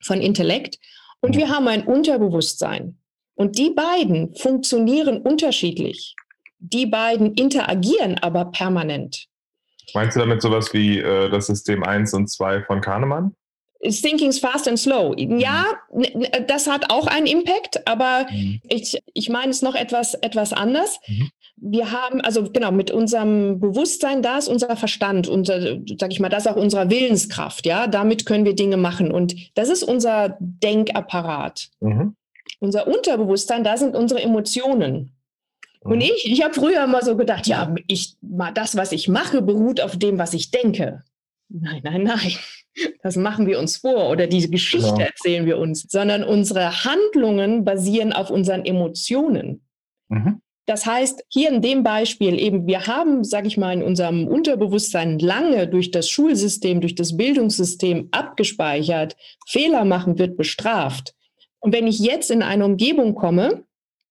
[0.00, 0.78] von Intellekt.
[1.20, 2.98] Und wir haben ein Unterbewusstsein.
[3.34, 6.14] Und die beiden funktionieren unterschiedlich.
[6.58, 9.26] Die beiden interagieren aber permanent.
[9.94, 13.34] Meinst du damit sowas wie äh, das System 1 und 2 von Kahnemann?
[13.82, 15.14] Thinking's fast and slow.
[15.16, 16.26] Ja, mhm.
[16.46, 18.60] das hat auch einen Impact, aber mhm.
[18.68, 21.00] ich, ich meine es noch etwas, etwas anders.
[21.08, 21.30] Mhm.
[21.56, 26.28] Wir haben, also genau, mit unserem Bewusstsein, da ist unser Verstand, unser, sag ich mal,
[26.28, 29.10] das ist auch unsere Willenskraft, ja, damit können wir Dinge machen.
[29.10, 31.70] Und das ist unser Denkapparat.
[31.80, 32.14] Mhm.
[32.60, 35.12] Unser Unterbewusstsein, da sind unsere Emotionen.
[35.80, 36.02] Und mhm.
[36.02, 38.14] ich, ich habe früher immer so gedacht, ja, ich,
[38.54, 41.02] das, was ich mache, beruht auf dem, was ich denke.
[41.48, 42.32] Nein, nein, nein.
[43.02, 45.04] Das machen wir uns vor oder diese Geschichte genau.
[45.04, 49.66] erzählen wir uns, sondern unsere Handlungen basieren auf unseren Emotionen.
[50.08, 50.40] Mhm.
[50.66, 55.18] Das heißt, hier in dem Beispiel eben, wir haben, sage ich mal, in unserem Unterbewusstsein
[55.18, 59.16] lange durch das Schulsystem, durch das Bildungssystem abgespeichert,
[59.48, 61.14] Fehler machen wird bestraft.
[61.58, 63.64] Und wenn ich jetzt in eine Umgebung komme,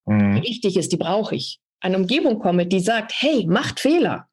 [0.05, 0.35] mhm.
[0.35, 4.27] die wichtig ist, die brauche ich, eine Umgebung komme, die sagt, hey, macht Fehler.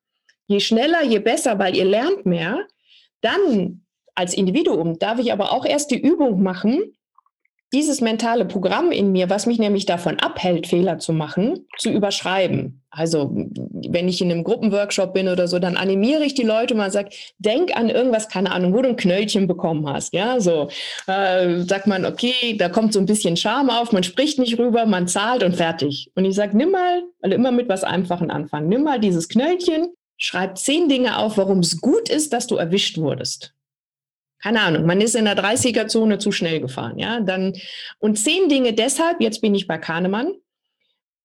[0.49, 2.67] Je schneller, je besser, weil ihr lernt mehr.
[3.21, 3.85] Dann
[4.19, 6.93] als Individuum darf ich aber auch erst die Übung machen,
[7.73, 12.83] dieses mentale Programm in mir, was mich nämlich davon abhält, Fehler zu machen, zu überschreiben.
[12.91, 16.91] Also wenn ich in einem Gruppenworkshop bin oder so, dann animiere ich die Leute mal
[16.91, 20.15] sage, denk an irgendwas, keine Ahnung, wo du ein Knöllchen bekommen hast.
[20.15, 20.71] Ja, so
[21.07, 24.87] äh, sagt man, okay, da kommt so ein bisschen Charme auf, man spricht nicht rüber,
[24.87, 26.11] man zahlt und fertig.
[26.15, 28.69] Und ich sage, nimm mal, also immer mit was Einfachen anfangen.
[28.69, 32.97] Nimm mal dieses Knöllchen, schreib zehn Dinge auf, warum es gut ist, dass du erwischt
[32.97, 33.53] wurdest
[34.43, 37.55] keine Ahnung, man ist in der 30er-Zone zu schnell gefahren, ja, dann,
[37.99, 40.33] und zehn Dinge deshalb, jetzt bin ich bei Kahnemann,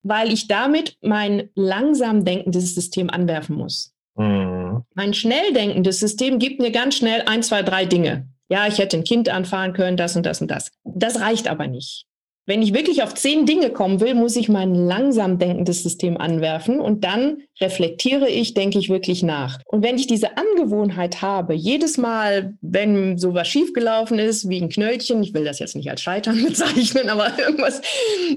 [0.01, 3.93] weil ich damit mein langsam denkendes System anwerfen muss.
[4.15, 4.83] Mhm.
[4.93, 8.27] Mein schnell denkendes System gibt mir ganz schnell ein, zwei, drei Dinge.
[8.49, 10.71] Ja, ich hätte ein Kind anfahren können, das und das und das.
[10.83, 12.05] Das reicht aber nicht.
[12.45, 16.81] Wenn ich wirklich auf zehn Dinge kommen will, muss ich mein langsam denkendes System anwerfen
[16.81, 19.59] und dann reflektiere ich, denke ich wirklich nach.
[19.65, 25.23] Und wenn ich diese Angewohnheit habe, jedes Mal, wenn sowas schiefgelaufen ist, wie ein Knöllchen,
[25.23, 27.81] ich will das jetzt nicht als Scheitern bezeichnen, aber irgendwas,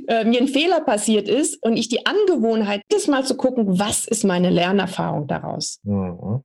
[0.07, 4.07] äh, mir ein Fehler passiert ist und ich die Angewohnheit, jedes Mal zu gucken, was
[4.07, 5.81] ist meine Lernerfahrung daraus?
[5.83, 6.43] Mhm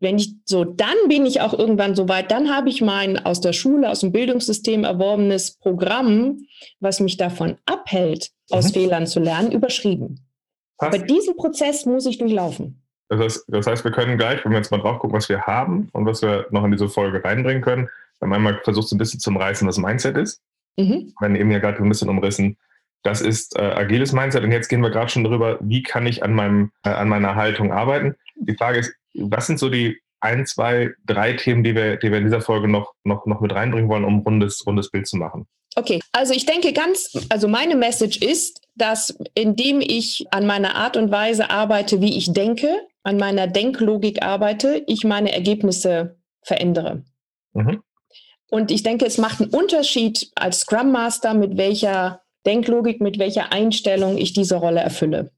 [0.00, 3.40] wenn ich so, dann bin ich auch irgendwann so weit, dann habe ich mein aus
[3.40, 6.38] der Schule, aus dem Bildungssystem erworbenes Programm,
[6.80, 8.72] was mich davon abhält, aus mhm.
[8.72, 10.20] Fehlern zu lernen, überschrieben.
[10.78, 10.94] Passt.
[10.94, 12.82] Aber diesen Prozess muss ich durchlaufen.
[13.08, 15.42] Das heißt, das heißt, wir können gleich, wenn wir jetzt mal drauf gucken, was wir
[15.42, 17.88] haben und was wir noch in diese Folge reinbringen können,
[18.20, 20.40] haben einmal versucht, so ein bisschen zum Reißen, was Mindset ist.
[20.76, 21.12] Mhm.
[21.18, 22.56] Wir haben eben ja gerade ein bisschen umrissen,
[23.02, 24.44] das ist äh, agiles Mindset.
[24.44, 27.36] Und jetzt gehen wir gerade schon darüber, wie kann ich an, meinem, äh, an meiner
[27.36, 28.16] Haltung arbeiten.
[28.36, 32.18] Die Frage ist, was sind so die ein, zwei, drei Themen, die wir, die wir
[32.18, 35.16] in dieser Folge noch, noch, noch mit reinbringen wollen, um ein rundes, rundes Bild zu
[35.16, 35.46] machen?
[35.76, 40.96] Okay, also ich denke ganz, also meine Message ist, dass indem ich an meiner Art
[40.96, 42.68] und Weise arbeite, wie ich denke,
[43.04, 47.04] an meiner Denklogik arbeite, ich meine Ergebnisse verändere.
[47.52, 47.82] Mhm.
[48.50, 53.52] Und ich denke, es macht einen Unterschied als Scrum Master, mit welcher Denklogik, mit welcher
[53.52, 55.30] Einstellung ich diese Rolle erfülle.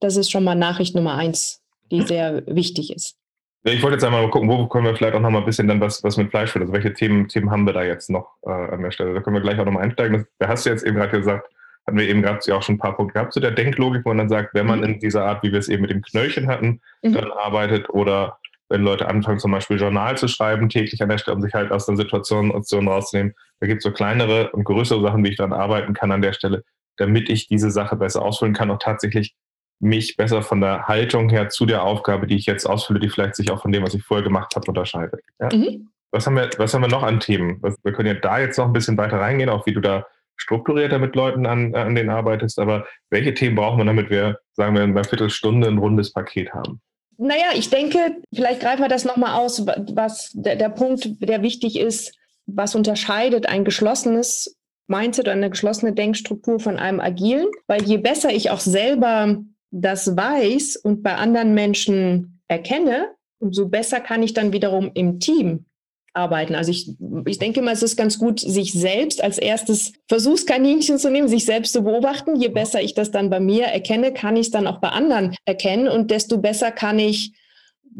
[0.00, 1.57] Das ist schon mal Nachricht Nummer eins,
[1.90, 3.16] die sehr wichtig ist.
[3.64, 5.68] Ich wollte jetzt einmal mal gucken, wo können wir vielleicht auch noch mal ein bisschen
[5.68, 8.36] dann was, was mit Fleisch für, also welche Themen, Themen haben wir da jetzt noch
[8.46, 9.14] äh, an der Stelle?
[9.14, 10.26] Da können wir gleich auch nochmal einsteigen.
[10.38, 11.50] da hast du jetzt eben gerade gesagt,
[11.86, 14.10] hatten wir eben gerade ja auch schon ein paar Punkte gehabt zu der Denklogik, wo
[14.10, 14.84] man dann sagt, wenn man mhm.
[14.84, 17.14] in dieser Art, wie wir es eben mit dem Knöllchen hatten, mhm.
[17.14, 21.36] dann arbeitet oder wenn Leute anfangen, zum Beispiel Journal zu schreiben, täglich an der Stelle,
[21.36, 23.34] um sich halt aus einer Situation, Situation rauszunehmen.
[23.60, 26.34] Da gibt es so kleinere und größere Sachen, wie ich dann arbeiten kann an der
[26.34, 26.64] Stelle,
[26.98, 29.34] damit ich diese Sache besser ausfüllen kann, auch tatsächlich
[29.80, 33.36] mich besser von der Haltung her zu der Aufgabe, die ich jetzt ausfülle, die vielleicht
[33.36, 35.20] sich auch von dem, was ich vorher gemacht habe, unterscheidet.
[35.40, 35.48] Ja?
[35.54, 35.88] Mhm.
[36.10, 37.62] Was, haben wir, was haben wir noch an Themen?
[37.82, 40.98] Wir können ja da jetzt noch ein bisschen weiter reingehen, auch wie du da strukturierter
[40.98, 42.58] mit Leuten an, an denen arbeitest.
[42.58, 46.52] Aber welche Themen brauchen wir, damit wir, sagen wir, in einer Viertelstunde ein rundes Paket
[46.52, 46.80] haben?
[47.18, 51.78] Naja, ich denke, vielleicht greifen wir das nochmal aus, was der, der Punkt, der wichtig
[51.78, 57.48] ist, was unterscheidet ein geschlossenes Mindset oder eine geschlossene Denkstruktur von einem agilen.
[57.66, 59.38] Weil je besser ich auch selber
[59.70, 65.66] das weiß und bei anderen Menschen erkenne, umso besser kann ich dann wiederum im Team
[66.14, 66.54] arbeiten.
[66.54, 71.10] Also ich, ich denke mal, es ist ganz gut, sich selbst als erstes Versuchskaninchen zu
[71.10, 72.40] nehmen, sich selbst zu beobachten.
[72.40, 75.34] Je besser ich das dann bei mir erkenne, kann ich es dann auch bei anderen
[75.44, 77.32] erkennen und desto besser kann ich,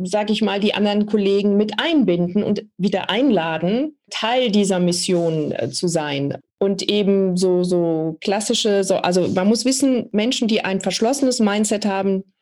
[0.05, 5.71] sage ich mal, die anderen Kollegen mit einbinden und wieder einladen, Teil dieser Mission äh,
[5.71, 6.39] zu sein.
[6.59, 11.87] Und eben so, so klassische, so, also man muss wissen, Menschen, die ein verschlossenes Mindset
[11.87, 12.33] haben,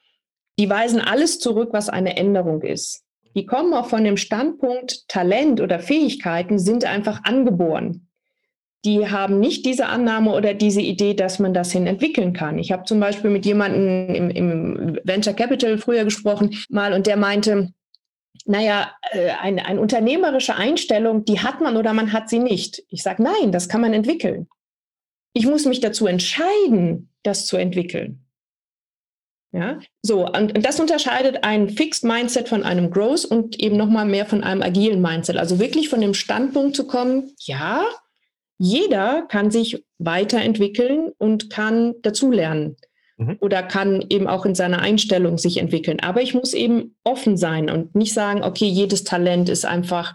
[0.58, 5.60] die weisen alles zurück, was eine Änderung ist die kommen auch von dem Standpunkt, Talent
[5.60, 8.08] oder Fähigkeiten sind einfach angeboren.
[8.86, 12.58] Die haben nicht diese Annahme oder diese Idee, dass man das hin entwickeln kann.
[12.58, 17.18] Ich habe zum Beispiel mit jemandem im, im, Venture Capital früher gesprochen mal und der
[17.18, 17.72] meinte,
[18.46, 22.82] naja, äh, eine, eine unternehmerische Einstellung, die hat man oder man hat sie nicht.
[22.88, 24.48] Ich sage, nein, das kann man entwickeln.
[25.32, 28.22] Ich muss mich dazu entscheiden, das zu entwickeln.
[29.52, 34.04] Ja, so, und, und, das unterscheidet ein Fixed Mindset von einem Growth und eben nochmal
[34.04, 35.36] mehr von einem agilen Mindset.
[35.36, 37.84] Also wirklich von dem Standpunkt zu kommen, ja,
[38.58, 42.76] jeder kann sich weiterentwickeln und kann dazulernen
[43.16, 43.36] mhm.
[43.40, 46.00] oder kann eben auch in seiner Einstellung sich entwickeln.
[46.00, 50.14] Aber ich muss eben offen sein und nicht sagen, okay, jedes Talent ist einfach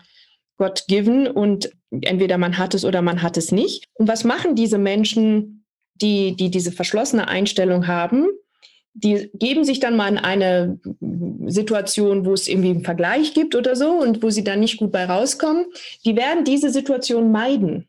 [0.57, 3.85] God-given und entweder man hat es oder man hat es nicht.
[3.93, 8.27] Und was machen diese Menschen, die, die diese verschlossene Einstellung haben?
[8.93, 10.79] Die geben sich dann mal in eine
[11.47, 14.91] Situation, wo es irgendwie einen Vergleich gibt oder so und wo sie dann nicht gut
[14.91, 15.65] bei rauskommen.
[16.05, 17.87] Die werden diese Situation meiden.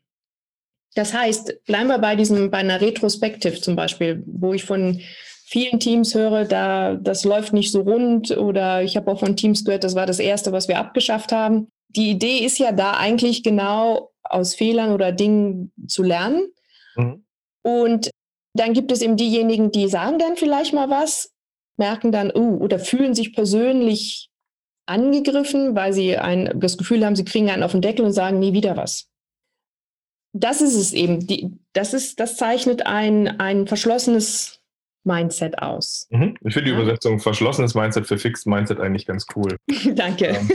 [0.95, 5.01] Das heißt, bleiben wir bei diesem, bei einer Retrospektive zum Beispiel, wo ich von
[5.45, 9.65] vielen Teams höre, da das läuft nicht so rund oder ich habe auch von Teams
[9.65, 11.67] gehört, das war das erste, was wir abgeschafft haben.
[11.89, 16.47] Die Idee ist ja da eigentlich genau aus Fehlern oder Dingen zu lernen.
[16.95, 17.25] Mhm.
[17.61, 18.09] Und
[18.53, 21.31] dann gibt es eben diejenigen, die sagen dann vielleicht mal was,
[21.77, 24.29] merken dann, uh, oder fühlen sich persönlich
[24.85, 28.39] angegriffen, weil sie ein, das Gefühl haben, sie kriegen einen auf den Deckel und sagen
[28.39, 29.07] nie wieder was.
[30.33, 31.25] Das ist es eben.
[31.25, 34.59] Die, das, ist, das zeichnet ein, ein verschlossenes
[35.03, 36.07] Mindset aus.
[36.09, 36.35] Mhm.
[36.43, 36.75] Ich finde die.
[36.75, 39.57] Übersetzung verschlossenes Mindset für Fixed Mindset eigentlich ganz cool.
[39.93, 40.27] Danke.
[40.27, 40.49] Ähm,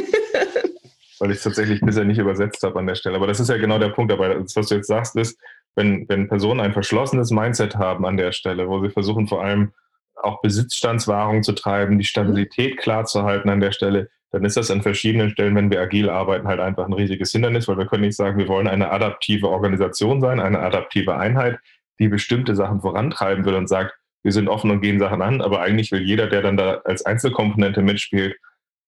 [1.21, 3.17] weil ich es tatsächlich bisher nicht übersetzt habe an der Stelle.
[3.17, 4.35] Aber das ist ja genau der Punkt dabei.
[4.35, 5.39] Das, was du jetzt sagst, ist,
[5.75, 9.73] wenn, wenn Personen ein verschlossenes Mindset haben an der Stelle, wo sie versuchen vor allem
[10.17, 12.79] auch Besitzstandswahrung zu treiben, die Stabilität mhm.
[12.79, 16.11] klar zu halten an der Stelle, dann ist das an verschiedenen Stellen, wenn wir agil
[16.11, 19.49] arbeiten, halt einfach ein riesiges Hindernis, weil wir können nicht sagen, wir wollen eine adaptive
[19.49, 21.59] Organisation sein, eine adaptive Einheit,
[21.99, 25.61] die bestimmte Sachen vorantreiben will und sagt, wir sind offen und gehen Sachen an, aber
[25.61, 28.37] eigentlich will jeder, der dann da als Einzelkomponente mitspielt,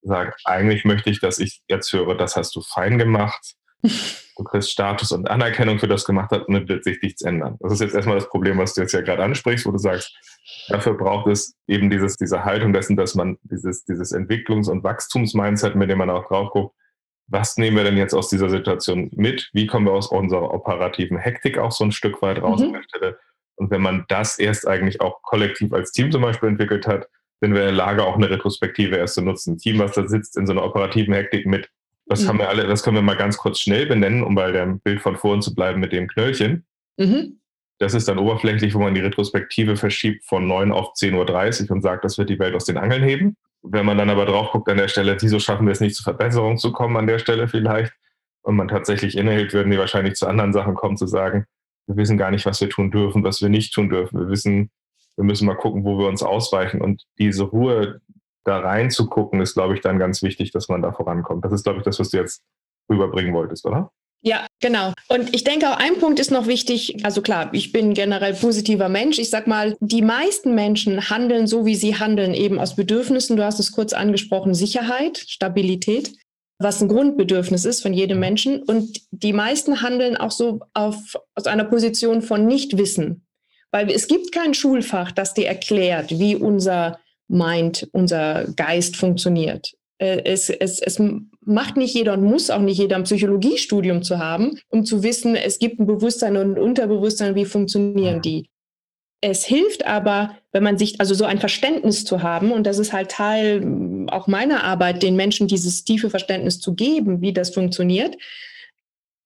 [0.03, 3.55] sagt, eigentlich möchte ich, dass ich jetzt höre, das hast du fein gemacht.
[4.37, 7.59] Du kriegst Status und Anerkennung für das gemacht hat und dann wird sich nichts ändern.
[7.61, 10.17] Das ist jetzt erstmal das Problem, was du jetzt ja gerade ansprichst, wo du sagst,
[10.69, 15.75] dafür braucht es eben dieses, diese Haltung dessen, dass man dieses, dieses Entwicklungs- und Wachstumsmindset,
[15.75, 16.75] mit dem man auch drauf guckt,
[17.27, 19.51] was nehmen wir denn jetzt aus dieser Situation mit?
[19.53, 22.67] Wie kommen wir aus unserer operativen Hektik auch so ein Stück weit raus mhm.
[22.67, 23.19] an der Stelle?
[23.57, 27.09] Und wenn man das erst eigentlich auch kollektiv als Team zum Beispiel entwickelt hat,
[27.41, 29.55] sind wir in der Lage, auch eine Retrospektive erst zu nutzen.
[29.55, 31.71] Ein Team, was da sitzt in so einer operativen Hektik mit,
[32.07, 32.29] das mhm.
[32.29, 35.01] haben wir alle, das können wir mal ganz kurz schnell benennen, um bei dem Bild
[35.01, 36.67] von vorhin zu bleiben mit dem Knöllchen.
[36.99, 37.40] Mhm.
[37.81, 41.83] Das ist dann oberflächlich, wo man die Retrospektive verschiebt von 9 auf 10.30 Uhr und
[41.83, 43.37] sagt, das wird die Welt aus den Angeln heben.
[43.63, 46.05] Wenn man dann aber drauf guckt an der Stelle, wieso schaffen wir es nicht zur
[46.05, 47.93] Verbesserung zu kommen an der Stelle vielleicht,
[48.43, 51.47] und man tatsächlich innehält, würden die wahrscheinlich zu anderen Sachen kommen, zu sagen,
[51.87, 54.19] wir wissen gar nicht, was wir tun dürfen, was wir nicht tun dürfen.
[54.19, 54.71] Wir wissen,
[55.17, 56.81] wir müssen mal gucken, wo wir uns ausweichen.
[56.81, 58.01] Und diese Ruhe
[58.45, 61.45] da reinzugucken, ist, glaube ich, dann ganz wichtig, dass man da vorankommt.
[61.45, 62.43] Das ist, glaube ich, das, was du jetzt
[62.89, 63.91] rüberbringen wolltest, oder?
[64.23, 64.93] Ja, genau.
[65.09, 67.05] Und ich denke, auch ein Punkt ist noch wichtig.
[67.05, 69.19] Also klar, ich bin generell positiver Mensch.
[69.19, 73.37] Ich sag mal, die meisten Menschen handeln so, wie sie handeln, eben aus Bedürfnissen.
[73.37, 76.13] Du hast es kurz angesprochen, Sicherheit, Stabilität
[76.61, 78.63] was ein Grundbedürfnis ist von jedem Menschen.
[78.63, 83.27] Und die meisten handeln auch so auf, aus einer Position von Nichtwissen.
[83.73, 89.73] Weil es gibt kein Schulfach, das dir erklärt, wie unser Mind, unser Geist funktioniert.
[90.01, 91.01] Äh, es, es, es
[91.45, 95.37] macht nicht jeder und muss auch nicht jeder ein Psychologiestudium zu haben, um zu wissen,
[95.37, 98.49] es gibt ein Bewusstsein und ein Unterbewusstsein, wie funktionieren die.
[99.23, 102.95] Es hilft aber, wenn man sich, also so ein Verständnis zu haben, und das ist
[102.95, 107.51] halt Teil mm, auch meiner Arbeit, den Menschen dieses tiefe Verständnis zu geben, wie das
[107.51, 108.17] funktioniert,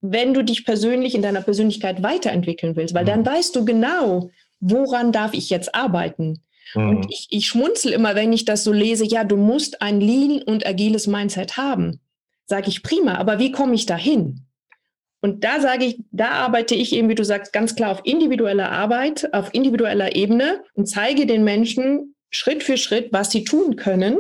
[0.00, 3.26] wenn du dich persönlich in deiner Persönlichkeit weiterentwickeln willst, weil dann mhm.
[3.26, 6.40] weißt du genau, woran darf ich jetzt arbeiten.
[6.74, 6.88] Mhm.
[6.88, 10.42] Und ich, ich schmunzel immer, wenn ich das so lese, ja, du musst ein lean
[10.42, 12.00] und agiles Mindset haben.
[12.46, 14.46] Sage ich prima, aber wie komme ich dahin?
[15.20, 18.70] Und da sage ich, da arbeite ich eben, wie du sagst, ganz klar auf individueller
[18.70, 24.18] Arbeit, auf individueller Ebene und zeige den Menschen Schritt für Schritt, was sie tun können,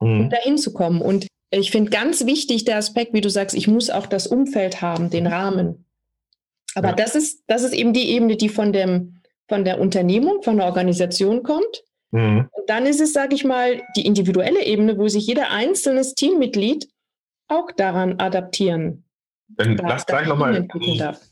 [0.00, 0.20] mhm.
[0.20, 1.02] um dahin zu kommen.
[1.02, 4.80] Und ich finde ganz wichtig der Aspekt, wie du sagst, ich muss auch das Umfeld
[4.80, 5.84] haben, den Rahmen.
[6.74, 6.94] Aber ja.
[6.94, 10.66] das ist, das ist eben die Ebene, die von dem, von der Unternehmung, von der
[10.66, 11.84] Organisation kommt.
[12.10, 12.48] Mhm.
[12.50, 16.88] Und dann ist es, sage ich mal, die individuelle Ebene, wo sich jeder einzelne Teammitglied
[17.48, 19.06] auch daran adaptieren
[19.48, 20.66] dann lass gleich nochmal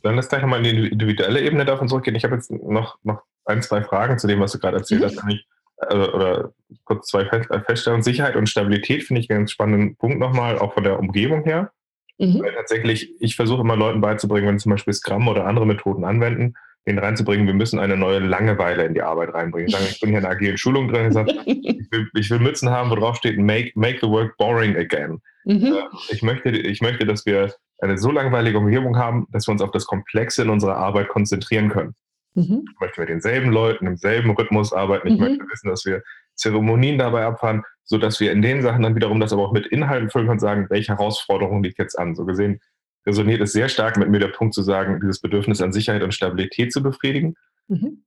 [0.03, 2.17] dann lass gleich nochmal in die individuelle Ebene davon zurückgehen.
[2.17, 5.07] Ich habe jetzt noch, noch ein, zwei Fragen zu dem, was du gerade erzählt mhm.
[5.07, 5.17] hast.
[5.17, 5.47] Nämlich,
[5.79, 6.53] äh, oder
[6.85, 8.03] kurz zwei äh, Feststellungen.
[8.03, 11.73] Sicherheit und Stabilität finde ich einen ganz spannenden Punkt nochmal, auch von der Umgebung her.
[12.19, 12.41] Mhm.
[12.43, 16.05] Weil tatsächlich, ich versuche immer Leuten beizubringen, wenn sie zum Beispiel Scrum oder andere Methoden
[16.05, 16.55] anwenden,
[16.87, 19.69] denen reinzubringen, wir müssen eine neue Langeweile in die Arbeit reinbringen.
[19.69, 22.31] Ich, sage, ich bin hier in einer agilen Schulung drin, ich, sage, ich, will, ich
[22.31, 25.21] will Mützen haben, wo drauf steht, make, make the work boring again.
[25.45, 25.65] Mhm.
[25.65, 29.63] Äh, ich, möchte, ich möchte, dass wir eine so langweilige Umgebung haben, dass wir uns
[29.63, 31.95] auf das Komplexe in unserer Arbeit konzentrieren können.
[32.35, 32.65] Mhm.
[32.73, 35.09] Ich möchte mit denselben Leuten im selben Rhythmus arbeiten.
[35.09, 35.21] Ich mhm.
[35.21, 36.03] möchte wissen, dass wir
[36.35, 40.11] Zeremonien dabei abfahren, sodass wir in den Sachen dann wiederum das aber auch mit Inhalten
[40.11, 42.15] füllen können und sagen, welche Herausforderung liegt jetzt an.
[42.15, 42.61] So gesehen
[43.07, 46.15] resoniert es sehr stark mit mir der Punkt zu sagen, dieses Bedürfnis an Sicherheit und
[46.15, 47.35] Stabilität zu befriedigen.
[47.69, 48.05] Mhm.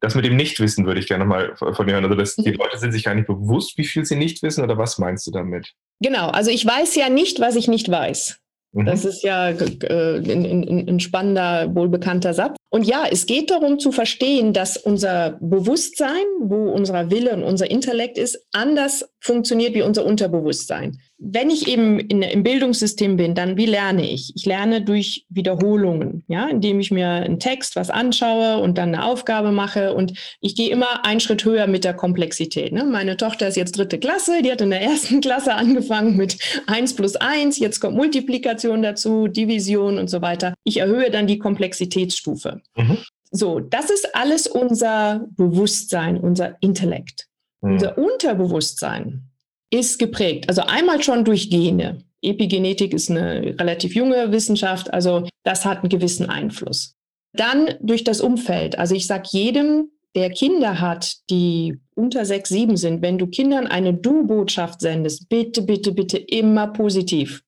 [0.00, 2.04] Das mit dem Nichtwissen würde ich gerne mal von dir hören.
[2.04, 2.56] Also dass die mhm.
[2.56, 5.30] Leute sind sich gar nicht bewusst, wie viel sie nicht wissen oder was meinst du
[5.30, 5.74] damit?
[6.00, 8.40] Genau, also ich weiß ja nicht, was ich nicht weiß.
[8.72, 8.86] Mhm.
[8.86, 12.56] Das ist ja äh, ein, ein, ein spannender, wohlbekannter Satz.
[12.72, 17.70] Und ja, es geht darum zu verstehen, dass unser Bewusstsein, wo unser Wille und unser
[17.70, 23.58] Intellekt ist, anders funktioniert wie unser Unterbewusstsein wenn ich eben in, im Bildungssystem bin, dann
[23.58, 24.32] wie lerne ich?
[24.34, 29.04] Ich lerne durch Wiederholungen, ja, indem ich mir einen Text was anschaue und dann eine
[29.04, 32.72] Aufgabe mache und ich gehe immer einen Schritt höher mit der Komplexität.
[32.72, 32.84] Ne?
[32.84, 36.96] Meine Tochter ist jetzt dritte Klasse, die hat in der ersten Klasse angefangen mit eins
[36.96, 40.54] plus eins, jetzt kommt Multiplikation dazu, Division und so weiter.
[40.64, 42.62] Ich erhöhe dann die Komplexitätsstufe.
[42.76, 42.96] Mhm.
[43.30, 47.29] So, das ist alles unser Bewusstsein, unser Intellekt.
[47.60, 47.72] Mhm.
[47.72, 49.30] Unser Unterbewusstsein,
[49.70, 50.48] ist geprägt.
[50.48, 51.98] Also einmal schon durch Gene.
[52.22, 56.96] Epigenetik ist eine relativ junge Wissenschaft, also das hat einen gewissen Einfluss.
[57.32, 58.78] Dann durch das Umfeld.
[58.78, 63.68] Also ich sage jedem, der Kinder hat, die unter sechs, sieben sind, wenn du Kindern
[63.68, 67.42] eine Du-Botschaft sendest, bitte, bitte, bitte immer positiv.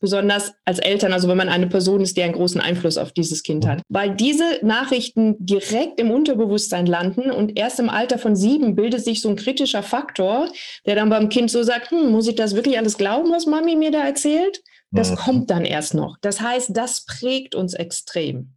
[0.00, 3.42] Besonders als Eltern, also wenn man eine Person ist, die einen großen Einfluss auf dieses
[3.42, 3.82] Kind hat.
[3.88, 9.20] Weil diese Nachrichten direkt im Unterbewusstsein landen und erst im Alter von sieben bildet sich
[9.20, 10.48] so ein kritischer Faktor,
[10.86, 13.74] der dann beim Kind so sagt, hm, muss ich das wirklich alles glauben, was Mami
[13.74, 14.62] mir da erzählt?
[14.90, 15.16] Das mhm.
[15.16, 16.16] kommt dann erst noch.
[16.20, 18.54] Das heißt, das prägt uns extrem.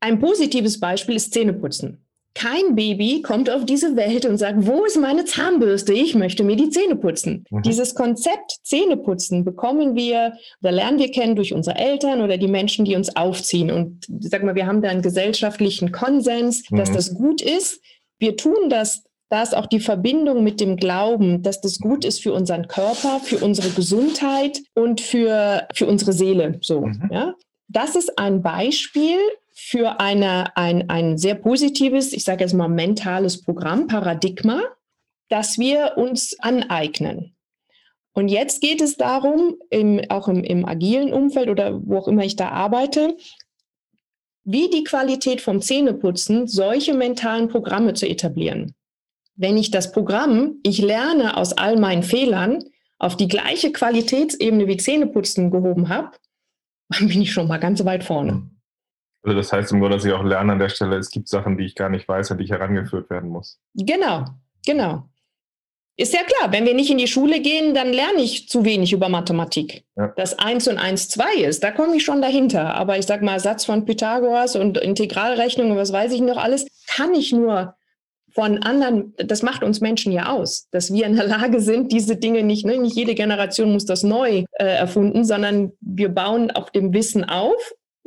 [0.00, 2.07] Ein positives Beispiel ist Zähneputzen.
[2.38, 5.92] Kein Baby kommt auf diese Welt und sagt, wo ist meine Zahnbürste?
[5.92, 7.44] Ich möchte mir die Zähne putzen.
[7.50, 7.62] Mhm.
[7.62, 12.84] Dieses Konzept Zähneputzen bekommen wir oder lernen wir kennen durch unsere Eltern oder die Menschen,
[12.84, 13.72] die uns aufziehen.
[13.72, 16.94] Und sag mal, wir haben da einen gesellschaftlichen Konsens, dass mhm.
[16.94, 17.80] das gut ist.
[18.20, 22.22] Wir tun das da ist auch die Verbindung mit dem Glauben, dass das gut ist
[22.22, 26.58] für unseren Körper, für unsere Gesundheit und für, für unsere Seele.
[26.62, 27.10] So, mhm.
[27.12, 27.34] ja.
[27.68, 29.18] Das ist ein Beispiel
[29.60, 34.62] für eine, ein, ein sehr positives, ich sage jetzt mal mentales Programm, Paradigma,
[35.28, 37.34] das wir uns aneignen.
[38.12, 42.24] Und jetzt geht es darum, im, auch im, im agilen Umfeld oder wo auch immer
[42.24, 43.16] ich da arbeite,
[44.44, 48.76] wie die Qualität vom Zähneputzen solche mentalen Programme zu etablieren.
[49.34, 52.62] Wenn ich das Programm, ich lerne aus all meinen Fehlern,
[52.98, 56.16] auf die gleiche Qualitätsebene wie Zähneputzen gehoben habe,
[56.90, 58.48] dann bin ich schon mal ganz weit vorne.
[59.22, 61.58] Also das heißt im Grunde, dass ich auch lerne an der Stelle, es gibt Sachen,
[61.58, 63.60] die ich gar nicht weiß, an die ich herangeführt werden muss.
[63.74, 64.24] Genau,
[64.64, 65.08] genau.
[66.00, 68.92] Ist ja klar, wenn wir nicht in die Schule gehen, dann lerne ich zu wenig
[68.92, 69.84] über Mathematik.
[69.96, 70.12] Ja.
[70.16, 72.74] Das 1 und 1, 2 ist, da komme ich schon dahinter.
[72.74, 76.68] Aber ich sage mal, Satz von Pythagoras und Integralrechnung und was weiß ich noch alles,
[76.86, 77.74] kann ich nur
[78.30, 82.14] von anderen, das macht uns Menschen ja aus, dass wir in der Lage sind, diese
[82.14, 86.70] Dinge nicht, ne, nicht jede Generation muss das neu äh, erfunden, sondern wir bauen auf
[86.70, 87.56] dem Wissen auf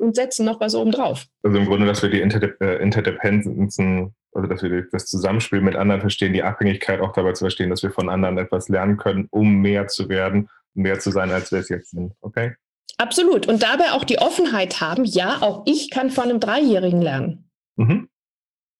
[0.01, 1.25] und setzen noch was oben drauf.
[1.43, 5.75] Also im Grunde, dass wir die Interde äh, Interdependenzen, also dass wir das Zusammenspiel mit
[5.75, 9.27] anderen verstehen, die Abhängigkeit auch dabei zu verstehen, dass wir von anderen etwas lernen können,
[9.31, 12.13] um mehr zu werden, mehr zu sein, als wir es jetzt sind.
[12.21, 12.55] Okay?
[12.97, 13.47] Absolut.
[13.47, 17.49] Und dabei auch die Offenheit haben, ja, auch ich kann von einem Dreijährigen lernen.
[17.75, 18.09] Mhm.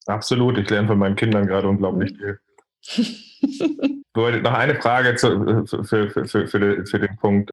[0.06, 0.58] Absolut.
[0.58, 2.40] Ich lerne von meinen Kindern gerade unglaublich viel.
[4.16, 6.48] noch eine Frage zu, für, für, für,
[6.86, 7.52] für, den Punkt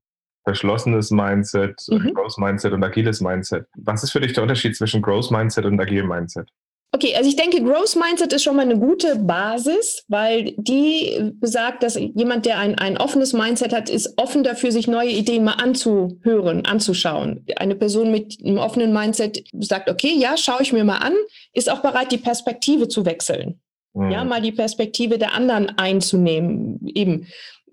[0.49, 2.15] verschlossenes Mindset, mhm.
[2.15, 3.67] Growth Mindset und agiles Mindset.
[3.77, 6.49] Was ist für dich der Unterschied zwischen Growth Mindset und agilem Mindset?
[6.93, 11.83] Okay, also ich denke, Growth Mindset ist schon mal eine gute Basis, weil die besagt,
[11.83, 15.53] dass jemand, der ein, ein offenes Mindset hat, ist offen dafür, sich neue Ideen mal
[15.53, 17.45] anzuhören, anzuschauen.
[17.57, 21.13] Eine Person mit einem offenen Mindset sagt, okay, ja, schaue ich mir mal an,
[21.53, 23.61] ist auch bereit, die Perspektive zu wechseln.
[23.93, 24.11] Mhm.
[24.11, 26.81] Ja, mal die Perspektive der anderen einzunehmen.
[26.95, 27.27] Eben,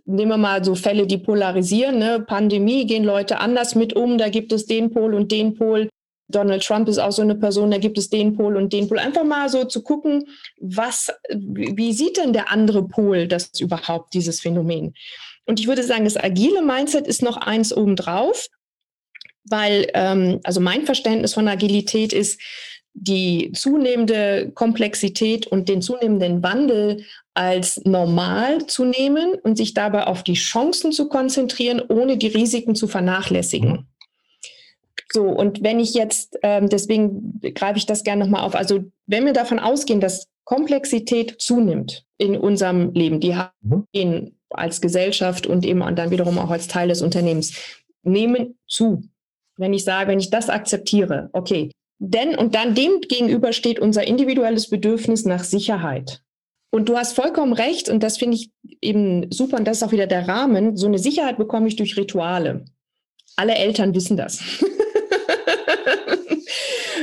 [0.06, 2.20] nehmen wir mal so Fälle, die polarisieren, ne?
[2.20, 5.89] Pandemie, gehen Leute anders mit um, da gibt es den Pol und den Pol.
[6.28, 8.98] Donald Trump ist auch so eine Person, da gibt es den Pol und den Pol.
[8.98, 10.28] Einfach mal so zu gucken,
[10.60, 14.96] was, wie sieht denn der andere Pol das überhaupt, dieses Phänomen?
[15.46, 18.48] Und ich würde sagen, das agile Mindset ist noch eins obendrauf,
[19.44, 22.41] weil, ähm, also mein Verständnis von Agilität ist,
[22.94, 30.24] die zunehmende Komplexität und den zunehmenden Wandel als normal zu nehmen und sich dabei auf
[30.24, 33.71] die Chancen zu konzentrieren, ohne die Risiken zu vernachlässigen.
[33.71, 33.86] Mhm.
[35.12, 39.26] So, und wenn ich jetzt, ähm, deswegen greife ich das gerne nochmal auf, also wenn
[39.26, 44.32] wir davon ausgehen, dass Komplexität zunimmt in unserem Leben, die haben mhm.
[44.49, 47.53] als Gesellschaft und eben dann wiederum auch als Teil des Unternehmens,
[48.03, 49.03] nehmen zu.
[49.57, 54.05] Wenn ich sage, wenn ich das akzeptiere, okay, denn und dann dem gegenüber steht unser
[54.05, 56.22] individuelles Bedürfnis nach Sicherheit.
[56.76, 58.51] Und du hast vollkommen recht, und das finde ich
[58.82, 60.76] eben super, und das ist auch wieder der Rahmen.
[60.76, 62.65] So eine Sicherheit bekomme ich durch Rituale.
[63.38, 64.41] Alle Eltern wissen das.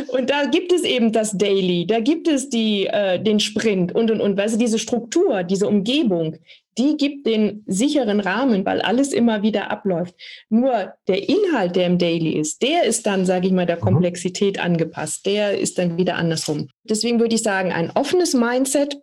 [0.09, 4.11] und da gibt es eben das Daily, da gibt es die, äh, den Sprint und
[4.11, 4.37] und und.
[4.37, 6.37] Weißt du, diese Struktur, diese Umgebung,
[6.77, 10.15] die gibt den sicheren Rahmen, weil alles immer wieder abläuft.
[10.51, 13.81] Nur der Inhalt, der im Daily ist, der ist dann, sage ich mal, der mhm.
[13.81, 15.25] Komplexität angepasst.
[15.25, 16.69] Der ist dann wieder andersrum.
[16.85, 18.99] Deswegen würde ich sagen, ein offenes Mindset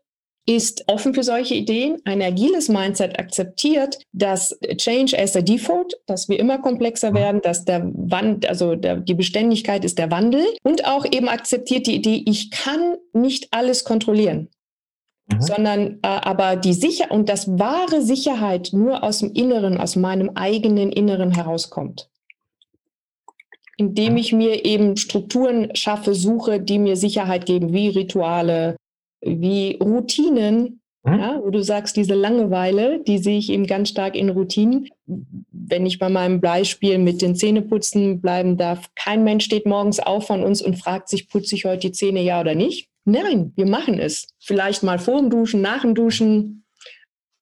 [0.50, 1.98] ist offen für solche Ideen.
[2.06, 7.16] Ein agiles Mindset akzeptiert, dass Change as a Default, dass wir immer komplexer mhm.
[7.16, 11.86] werden, dass der Wand, also der, die Beständigkeit ist der Wandel und auch eben akzeptiert
[11.86, 14.50] die Idee, ich kann nicht alles kontrollieren.
[15.32, 15.42] Mhm.
[15.42, 20.32] sondern äh, aber die Sicher und das wahre Sicherheit nur aus dem Inneren, aus meinem
[20.34, 22.10] eigenen Inneren herauskommt.
[23.78, 28.76] Indem ich mir eben Strukturen schaffe, suche, die mir Sicherheit geben, wie Rituale,
[29.22, 31.20] wie Routinen, mhm.
[31.20, 34.90] ja, wo du sagst, diese Langeweile, die sehe ich eben ganz stark in Routinen.
[35.52, 40.28] Wenn ich bei meinem Beispiel mit den Zähneputzen bleiben darf, kein Mensch steht morgens auf
[40.28, 42.90] von uns und fragt sich, putze ich heute die Zähne ja oder nicht?
[43.06, 44.28] Nein, wir machen es.
[44.40, 46.66] Vielleicht mal vor dem Duschen, nach dem Duschen.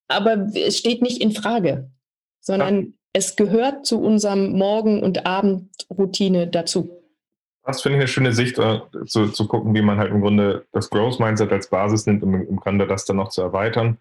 [0.07, 1.89] Aber es steht nicht in Frage,
[2.39, 2.87] sondern ja.
[3.13, 6.96] es gehört zu unserem Morgen- und Abendroutine dazu.
[7.67, 10.65] Das finde ich eine schöne Sicht, äh, zu, zu gucken, wie man halt im Grunde
[10.71, 13.97] das Growth Mindset als Basis nimmt, um im Grunde das dann noch zu erweitern.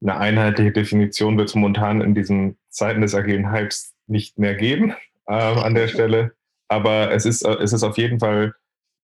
[0.00, 4.94] Eine einheitliche Definition wird es momentan in diesen Zeiten des agilen Hypes nicht mehr geben
[5.26, 6.32] äh, an der Stelle.
[6.68, 8.54] Aber es ist, äh, es ist auf jeden Fall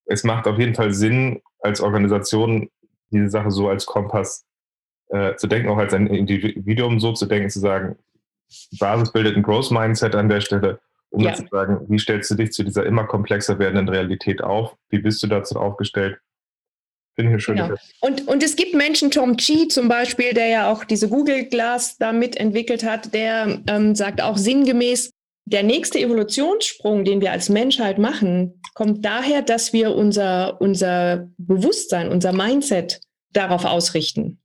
[0.06, 2.70] es macht auf jeden Fall Sinn, als Organisation
[3.10, 4.44] diese Sache so als Kompass
[5.08, 7.96] äh, zu denken, auch als ein Individuum so zu denken, zu sagen,
[8.78, 10.80] Basis bildet ein Growth Mindset an der Stelle,
[11.14, 11.34] um ja.
[11.34, 14.76] zu sagen, wie stellst du dich zu dieser immer komplexer werdenden Realität auf?
[14.90, 16.18] Wie bist du dazu aufgestellt?
[17.14, 17.56] Finde ich schön.
[17.56, 17.74] Genau.
[18.00, 21.96] Und, und es gibt Menschen, Tom Chi zum Beispiel, der ja auch diese Google Glass
[21.96, 25.10] da mitentwickelt hat, der ähm, sagt auch sinngemäß,
[25.44, 32.08] der nächste Evolutionssprung, den wir als Menschheit machen, kommt daher, dass wir unser, unser Bewusstsein,
[32.08, 33.00] unser Mindset
[33.32, 34.40] darauf ausrichten.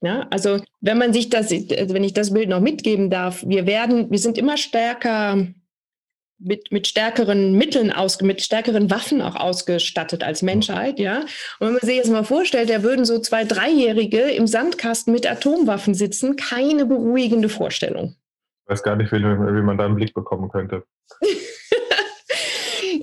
[0.00, 4.10] Ja, also wenn man sich das, wenn ich das Bild noch mitgeben darf, wir werden,
[4.10, 5.48] wir sind immer stärker
[6.38, 11.20] mit, mit stärkeren Mitteln aus, mit stärkeren Waffen auch ausgestattet als Menschheit, ja.
[11.58, 15.30] Und wenn man sich jetzt mal vorstellt, da würden so zwei Dreijährige im Sandkasten mit
[15.30, 18.16] Atomwaffen sitzen, keine beruhigende Vorstellung.
[18.64, 20.84] Ich weiß gar nicht, wie, wie man da einen Blick bekommen könnte.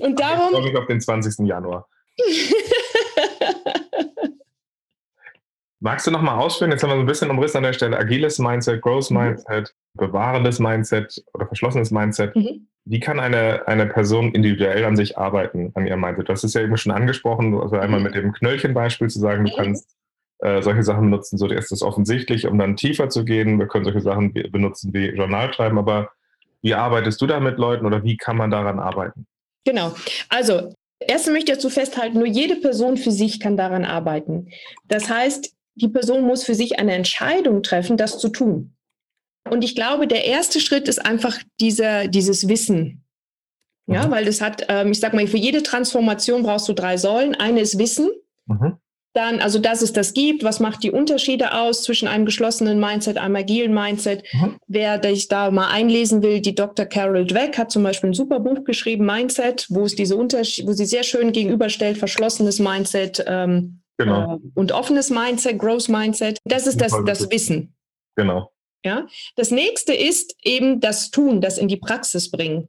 [0.00, 0.46] Und darum.
[0.46, 1.46] Ich freue mich auf den 20.
[1.46, 1.88] Januar.
[5.80, 6.70] Magst du noch mal ausführen?
[6.70, 7.98] Jetzt haben wir so ein bisschen umrissen an der Stelle.
[7.98, 9.18] Agiles Mindset, Growth mhm.
[9.18, 12.34] Mindset, bewahrendes Mindset oder verschlossenes Mindset.
[12.34, 12.68] Mhm.
[12.84, 16.28] Wie kann eine, eine Person individuell an sich arbeiten, an ihrem Mindset?
[16.28, 18.06] Das ist ja eben schon angesprochen, also einmal mhm.
[18.06, 19.56] mit dem Knöllchenbeispiel zu sagen, du mhm.
[19.56, 19.96] kannst
[20.38, 23.58] äh, solche Sachen benutzen, so ist es offensichtlich, um dann tiefer zu gehen.
[23.58, 26.10] Wir können solche Sachen benutzen wie Journal schreiben, aber
[26.62, 29.26] wie arbeitest du da mit Leuten oder wie kann man daran arbeiten?
[29.64, 29.94] Genau.
[30.28, 34.48] Also, erst möchte ich dazu festhalten, nur jede Person für sich kann daran arbeiten.
[34.88, 38.74] Das heißt, die Person muss für sich eine Entscheidung treffen, das zu tun.
[39.48, 43.04] Und ich glaube, der erste Schritt ist einfach dieser, dieses Wissen.
[43.86, 44.10] Ja, mhm.
[44.10, 47.36] weil das hat, ähm, ich sag mal, für jede Transformation brauchst du drei Säulen.
[47.36, 48.10] Eine ist Wissen.
[48.46, 48.78] Mhm.
[49.14, 53.16] Dann, also dass es das gibt, was macht die Unterschiede aus zwischen einem geschlossenen Mindset,
[53.16, 54.24] einem agilen Mindset?
[54.32, 54.56] Mhm.
[54.66, 56.84] Wer sich da mal einlesen will, die Dr.
[56.84, 60.72] Carol Dweck hat zum Beispiel ein super Buch geschrieben, Mindset, wo es diese Unterschiede, wo
[60.72, 64.36] sie sehr schön gegenüberstellt, verschlossenes Mindset ähm, genau.
[64.36, 66.38] äh, und offenes Mindset, Growth Mindset.
[66.44, 67.74] Das ist das, das Wissen.
[68.16, 68.52] Genau.
[68.84, 69.06] Ja.
[69.34, 72.68] Das nächste ist eben das Tun, das in die Praxis bringen.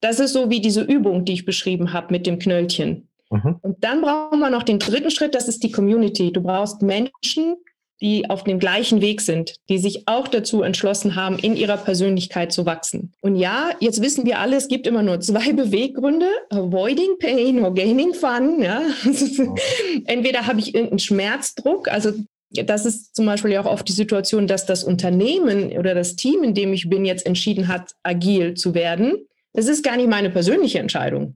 [0.00, 3.08] Das ist so wie diese Übung, die ich beschrieben habe mit dem Knöllchen.
[3.30, 3.58] Mhm.
[3.62, 6.32] Und dann brauchen wir noch den dritten Schritt, das ist die Community.
[6.32, 7.56] Du brauchst Menschen,
[8.00, 12.52] die auf dem gleichen Weg sind, die sich auch dazu entschlossen haben, in ihrer Persönlichkeit
[12.52, 13.12] zu wachsen.
[13.20, 17.74] Und ja, jetzt wissen wir alle, es gibt immer nur zwei Beweggründe, avoiding pain or
[17.74, 18.60] gaining fun.
[18.62, 18.82] Ja?
[20.06, 22.12] Entweder habe ich irgendeinen Schmerzdruck, also
[22.50, 26.44] das ist zum Beispiel ja auch oft die Situation, dass das Unternehmen oder das Team,
[26.44, 29.26] in dem ich bin, jetzt entschieden hat, agil zu werden.
[29.52, 31.34] Das ist gar nicht meine persönliche Entscheidung.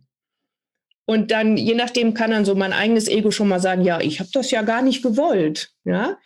[1.07, 4.21] Und dann, je nachdem, kann dann so mein eigenes Ego schon mal sagen, ja, ich
[4.21, 5.71] habe das ja gar nicht gewollt.
[5.85, 6.19] Ja?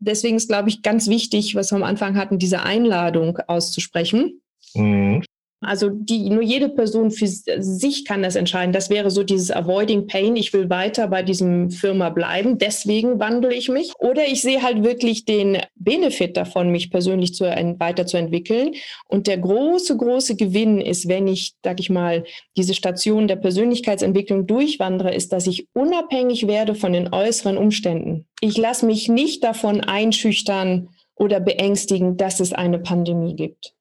[0.00, 4.42] Deswegen ist, glaube ich, ganz wichtig, was wir am Anfang hatten, diese Einladung auszusprechen.
[4.74, 5.22] Mhm.
[5.60, 8.72] Also die, nur jede Person für sich kann das entscheiden.
[8.72, 10.36] Das wäre so dieses Avoiding Pain.
[10.36, 12.58] Ich will weiter bei diesem Firma bleiben.
[12.58, 13.92] Deswegen wandle ich mich.
[13.98, 18.74] Oder ich sehe halt wirklich den Benefit davon, mich persönlich zu, weiterzuentwickeln.
[19.08, 22.24] Und der große, große Gewinn ist, wenn ich, sag ich mal,
[22.56, 28.26] diese Station der Persönlichkeitsentwicklung durchwandere, ist, dass ich unabhängig werde von den äußeren Umständen.
[28.40, 33.74] Ich lasse mich nicht davon einschüchtern oder beängstigen, dass es eine Pandemie gibt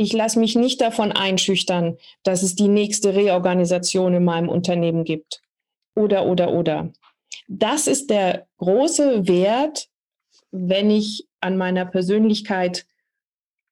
[0.00, 5.42] ich lasse mich nicht davon einschüchtern, dass es die nächste Reorganisation in meinem Unternehmen gibt.
[5.94, 6.92] Oder, oder, oder.
[7.48, 9.90] Das ist der große Wert
[10.52, 12.86] wenn ich an meiner Persönlichkeit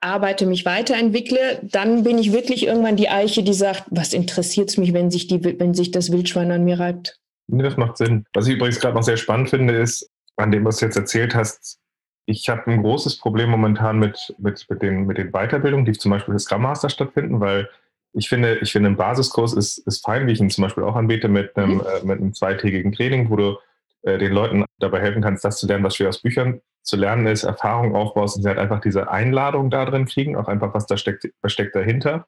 [0.00, 4.76] arbeite, mich weiterentwickle, dann bin ich wirklich irgendwann die Eiche, die sagt, was interessiert es
[4.76, 7.18] mich, wenn sich, die, wenn sich das Wildschwein an mir reibt?
[7.48, 8.24] Nee, das macht Sinn.
[8.32, 11.34] Was ich übrigens gerade noch sehr spannend finde, ist, an dem, was du jetzt erzählt
[11.34, 11.80] hast,
[12.28, 16.10] ich habe ein großes Problem momentan mit, mit, mit, den, mit den Weiterbildungen, die zum
[16.10, 17.70] Beispiel für Scrum Master stattfinden, weil
[18.12, 20.94] ich finde, ich finde, ein Basiskurs ist, ist fein, wie ich ihn zum Beispiel auch
[20.94, 21.80] anbiete, mit einem, mhm.
[21.80, 23.58] äh, mit einem zweitägigen Training, wo du
[24.02, 27.26] äh, den Leuten dabei helfen kannst, das zu lernen, was wir aus Büchern zu lernen
[27.26, 30.84] ist, Erfahrung aufbaust und sie halt einfach diese Einladung da drin kriegen, auch einfach, was
[30.84, 32.26] da steckt, was steckt dahinter.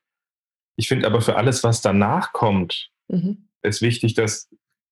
[0.76, 3.48] Ich finde aber für alles, was danach kommt, mhm.
[3.60, 4.48] ist wichtig, dass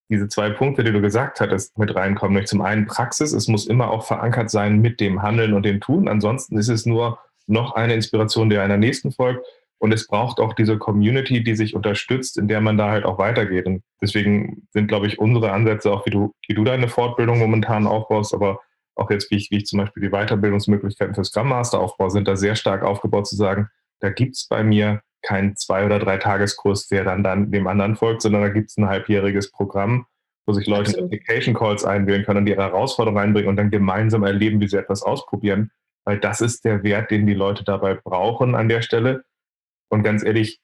[0.08, 2.34] diese zwei Punkte, die du gesagt hattest, mit reinkommen.
[2.34, 5.80] Nämlich zum einen Praxis, es muss immer auch verankert sein mit dem Handeln und dem
[5.80, 6.08] Tun.
[6.08, 9.44] Ansonsten ist es nur noch eine Inspiration, die einer nächsten folgt.
[9.78, 13.18] Und es braucht auch diese Community, die sich unterstützt, in der man da halt auch
[13.18, 13.66] weitergeht.
[13.66, 17.86] Und deswegen sind, glaube ich, unsere Ansätze, auch wie du, wie du deine Fortbildung momentan
[17.86, 18.60] aufbaust, aber
[18.96, 22.26] auch jetzt, wie ich, wie ich zum Beispiel die Weiterbildungsmöglichkeiten für Scrum Master aufbaue, sind
[22.26, 23.68] da sehr stark aufgebaut zu sagen,
[24.00, 28.22] da gibt es bei mir keinen Zwei- oder Drei-Tageskurs, der dann, dann dem anderen folgt,
[28.22, 30.06] sondern da gibt es ein halbjähriges Programm,
[30.46, 34.24] wo sich Leute in Application Calls einwählen können und ihre Herausforderungen einbringen und dann gemeinsam
[34.24, 35.70] erleben, wie sie etwas ausprobieren.
[36.06, 39.24] Weil das ist der Wert, den die Leute dabei brauchen an der Stelle.
[39.90, 40.60] Und ganz ehrlich,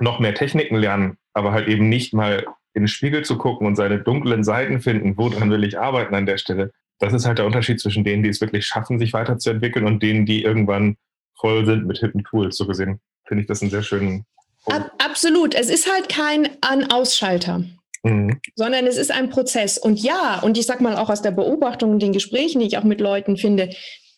[0.00, 3.74] noch mehr Techniken lernen, aber halt eben nicht mal in den Spiegel zu gucken und
[3.74, 6.70] seine dunklen Seiten finden, woran will ich arbeiten an der Stelle.
[7.00, 10.24] Das ist halt der Unterschied zwischen denen, die es wirklich schaffen, sich weiterzuentwickeln und denen,
[10.24, 10.96] die irgendwann
[11.36, 12.56] voll sind mit hippen Tools.
[12.56, 13.00] So gesehen
[13.32, 14.26] finde ich das einen sehr schönen.
[14.66, 15.54] Ab, absolut.
[15.54, 17.64] Es ist halt kein An-Ausschalter.
[18.02, 18.38] Mhm.
[18.56, 19.78] Sondern es ist ein Prozess.
[19.78, 22.76] Und ja, und ich sag mal auch aus der Beobachtung und den Gesprächen, die ich
[22.76, 23.70] auch mit Leuten finde,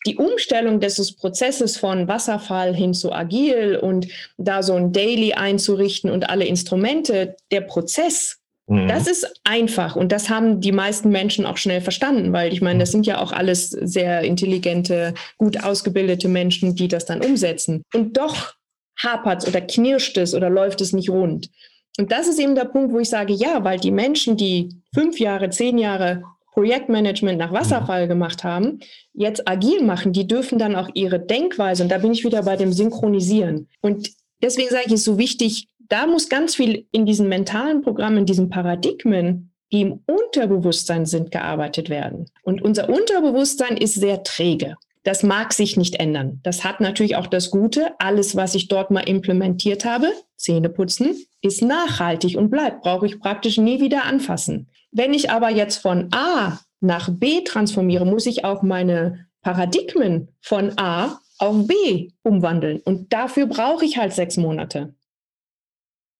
[0.05, 4.07] die Umstellung des Prozesses von Wasserfall hin zu agil und
[4.37, 8.89] da so ein Daily einzurichten und alle Instrumente, der Prozess, mhm.
[8.89, 12.79] das ist einfach und das haben die meisten Menschen auch schnell verstanden, weil ich meine,
[12.79, 17.81] das sind ja auch alles sehr intelligente, gut ausgebildete Menschen, die das dann umsetzen.
[17.93, 18.53] Und doch
[18.97, 21.49] hapert es oder knirscht es oder läuft es nicht rund.
[21.97, 25.19] Und das ist eben der Punkt, wo ich sage, ja, weil die Menschen, die fünf
[25.19, 26.23] Jahre, zehn Jahre
[26.53, 28.09] Projektmanagement nach Wasserfall mhm.
[28.09, 28.79] gemacht haben,
[29.13, 32.55] jetzt agil machen, die dürfen dann auch ihre Denkweise, und da bin ich wieder bei
[32.55, 33.67] dem Synchronisieren.
[33.81, 34.09] Und
[34.41, 38.19] deswegen sage ich, es ist so wichtig, da muss ganz viel in diesen mentalen Programmen,
[38.19, 42.25] in diesen Paradigmen, die im Unterbewusstsein sind, gearbeitet werden.
[42.43, 44.75] Und unser Unterbewusstsein ist sehr träge.
[45.05, 46.39] Das mag sich nicht ändern.
[46.41, 51.15] Das hat natürlich auch das Gute, alles, was ich dort mal implementiert habe, Zähne putzen,
[51.41, 54.67] ist nachhaltig und bleibt, brauche ich praktisch nie wieder anfassen.
[54.91, 60.73] Wenn ich aber jetzt von A nach B transformiere, muss ich auch meine Paradigmen von
[60.77, 62.79] A auf B umwandeln.
[62.79, 64.95] Und dafür brauche ich halt sechs Monate.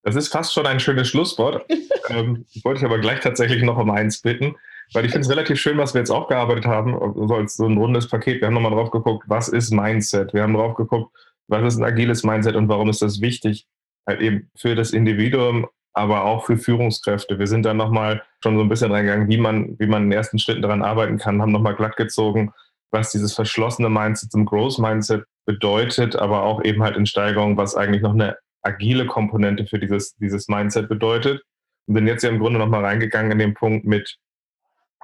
[0.04, 1.66] Das ist fast schon ein schönes Schlusswort.
[2.10, 4.56] ähm, wollte ich aber gleich tatsächlich noch um eins bitten.
[4.94, 6.94] Weil ich finde es relativ schön, was wir jetzt aufgearbeitet haben,
[7.28, 8.42] so als so ein rundes Paket.
[8.42, 10.34] Wir haben nochmal drauf geguckt, was ist Mindset?
[10.34, 11.16] Wir haben drauf geguckt,
[11.48, 13.66] was ist ein agiles Mindset und warum ist das wichtig?
[14.08, 17.40] Halt eben für das Individuum, aber auch für Führungskräfte.
[17.40, 20.18] Wir sind dann nochmal schon so ein bisschen reingegangen, wie man, wie man in den
[20.18, 22.54] ersten Schritten daran arbeiten kann, haben nochmal glatt gezogen,
[22.92, 27.76] was dieses verschlossene Mindset zum Growth Mindset bedeutet, aber auch eben halt in Steigerung, was
[27.76, 31.42] eigentlich noch eine agile Komponente für dieses, dieses Mindset bedeutet.
[31.88, 34.18] Und sind jetzt ja im Grunde nochmal reingegangen in den Punkt mit,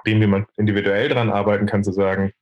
[0.06, 2.32] dem, wie man individuell daran arbeiten kann, zu sagen,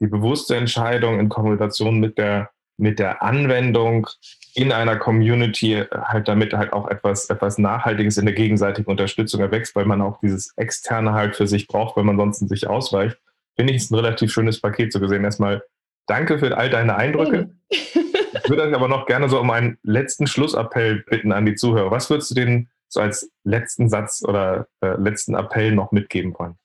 [0.00, 4.08] die bewusste Entscheidung in Kombination mit der, mit der Anwendung
[4.54, 9.74] in einer Community halt damit halt auch etwas, etwas Nachhaltiges in der gegenseitigen Unterstützung erwächst,
[9.74, 13.18] weil man auch dieses Externe halt für sich braucht, weil man sonst sich ausweicht,
[13.56, 15.24] finde ich es ein relativ schönes Paket so gesehen.
[15.24, 15.62] Erstmal
[16.06, 17.50] danke für all deine Eindrücke.
[17.68, 21.90] Ich würde euch aber noch gerne so um einen letzten Schlussappell bitten an die Zuhörer.
[21.90, 26.56] Was würdest du denen so als letzten Satz oder äh, letzten Appell noch mitgeben wollen?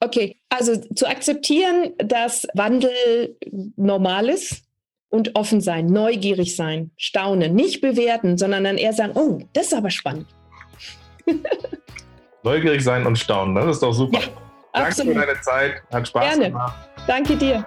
[0.00, 3.36] Okay, also zu akzeptieren, dass Wandel
[3.76, 4.64] normal ist
[5.08, 9.74] und offen sein, neugierig sein, staunen, nicht bewerten, sondern dann eher sagen, oh, das ist
[9.74, 10.26] aber spannend.
[12.42, 14.20] neugierig sein und staunen, das ist doch super.
[14.20, 14.26] Ja,
[14.72, 15.14] Danke absolut.
[15.14, 16.50] für deine Zeit, hat Spaß Gerne.
[16.50, 16.88] gemacht.
[17.06, 17.66] Danke dir.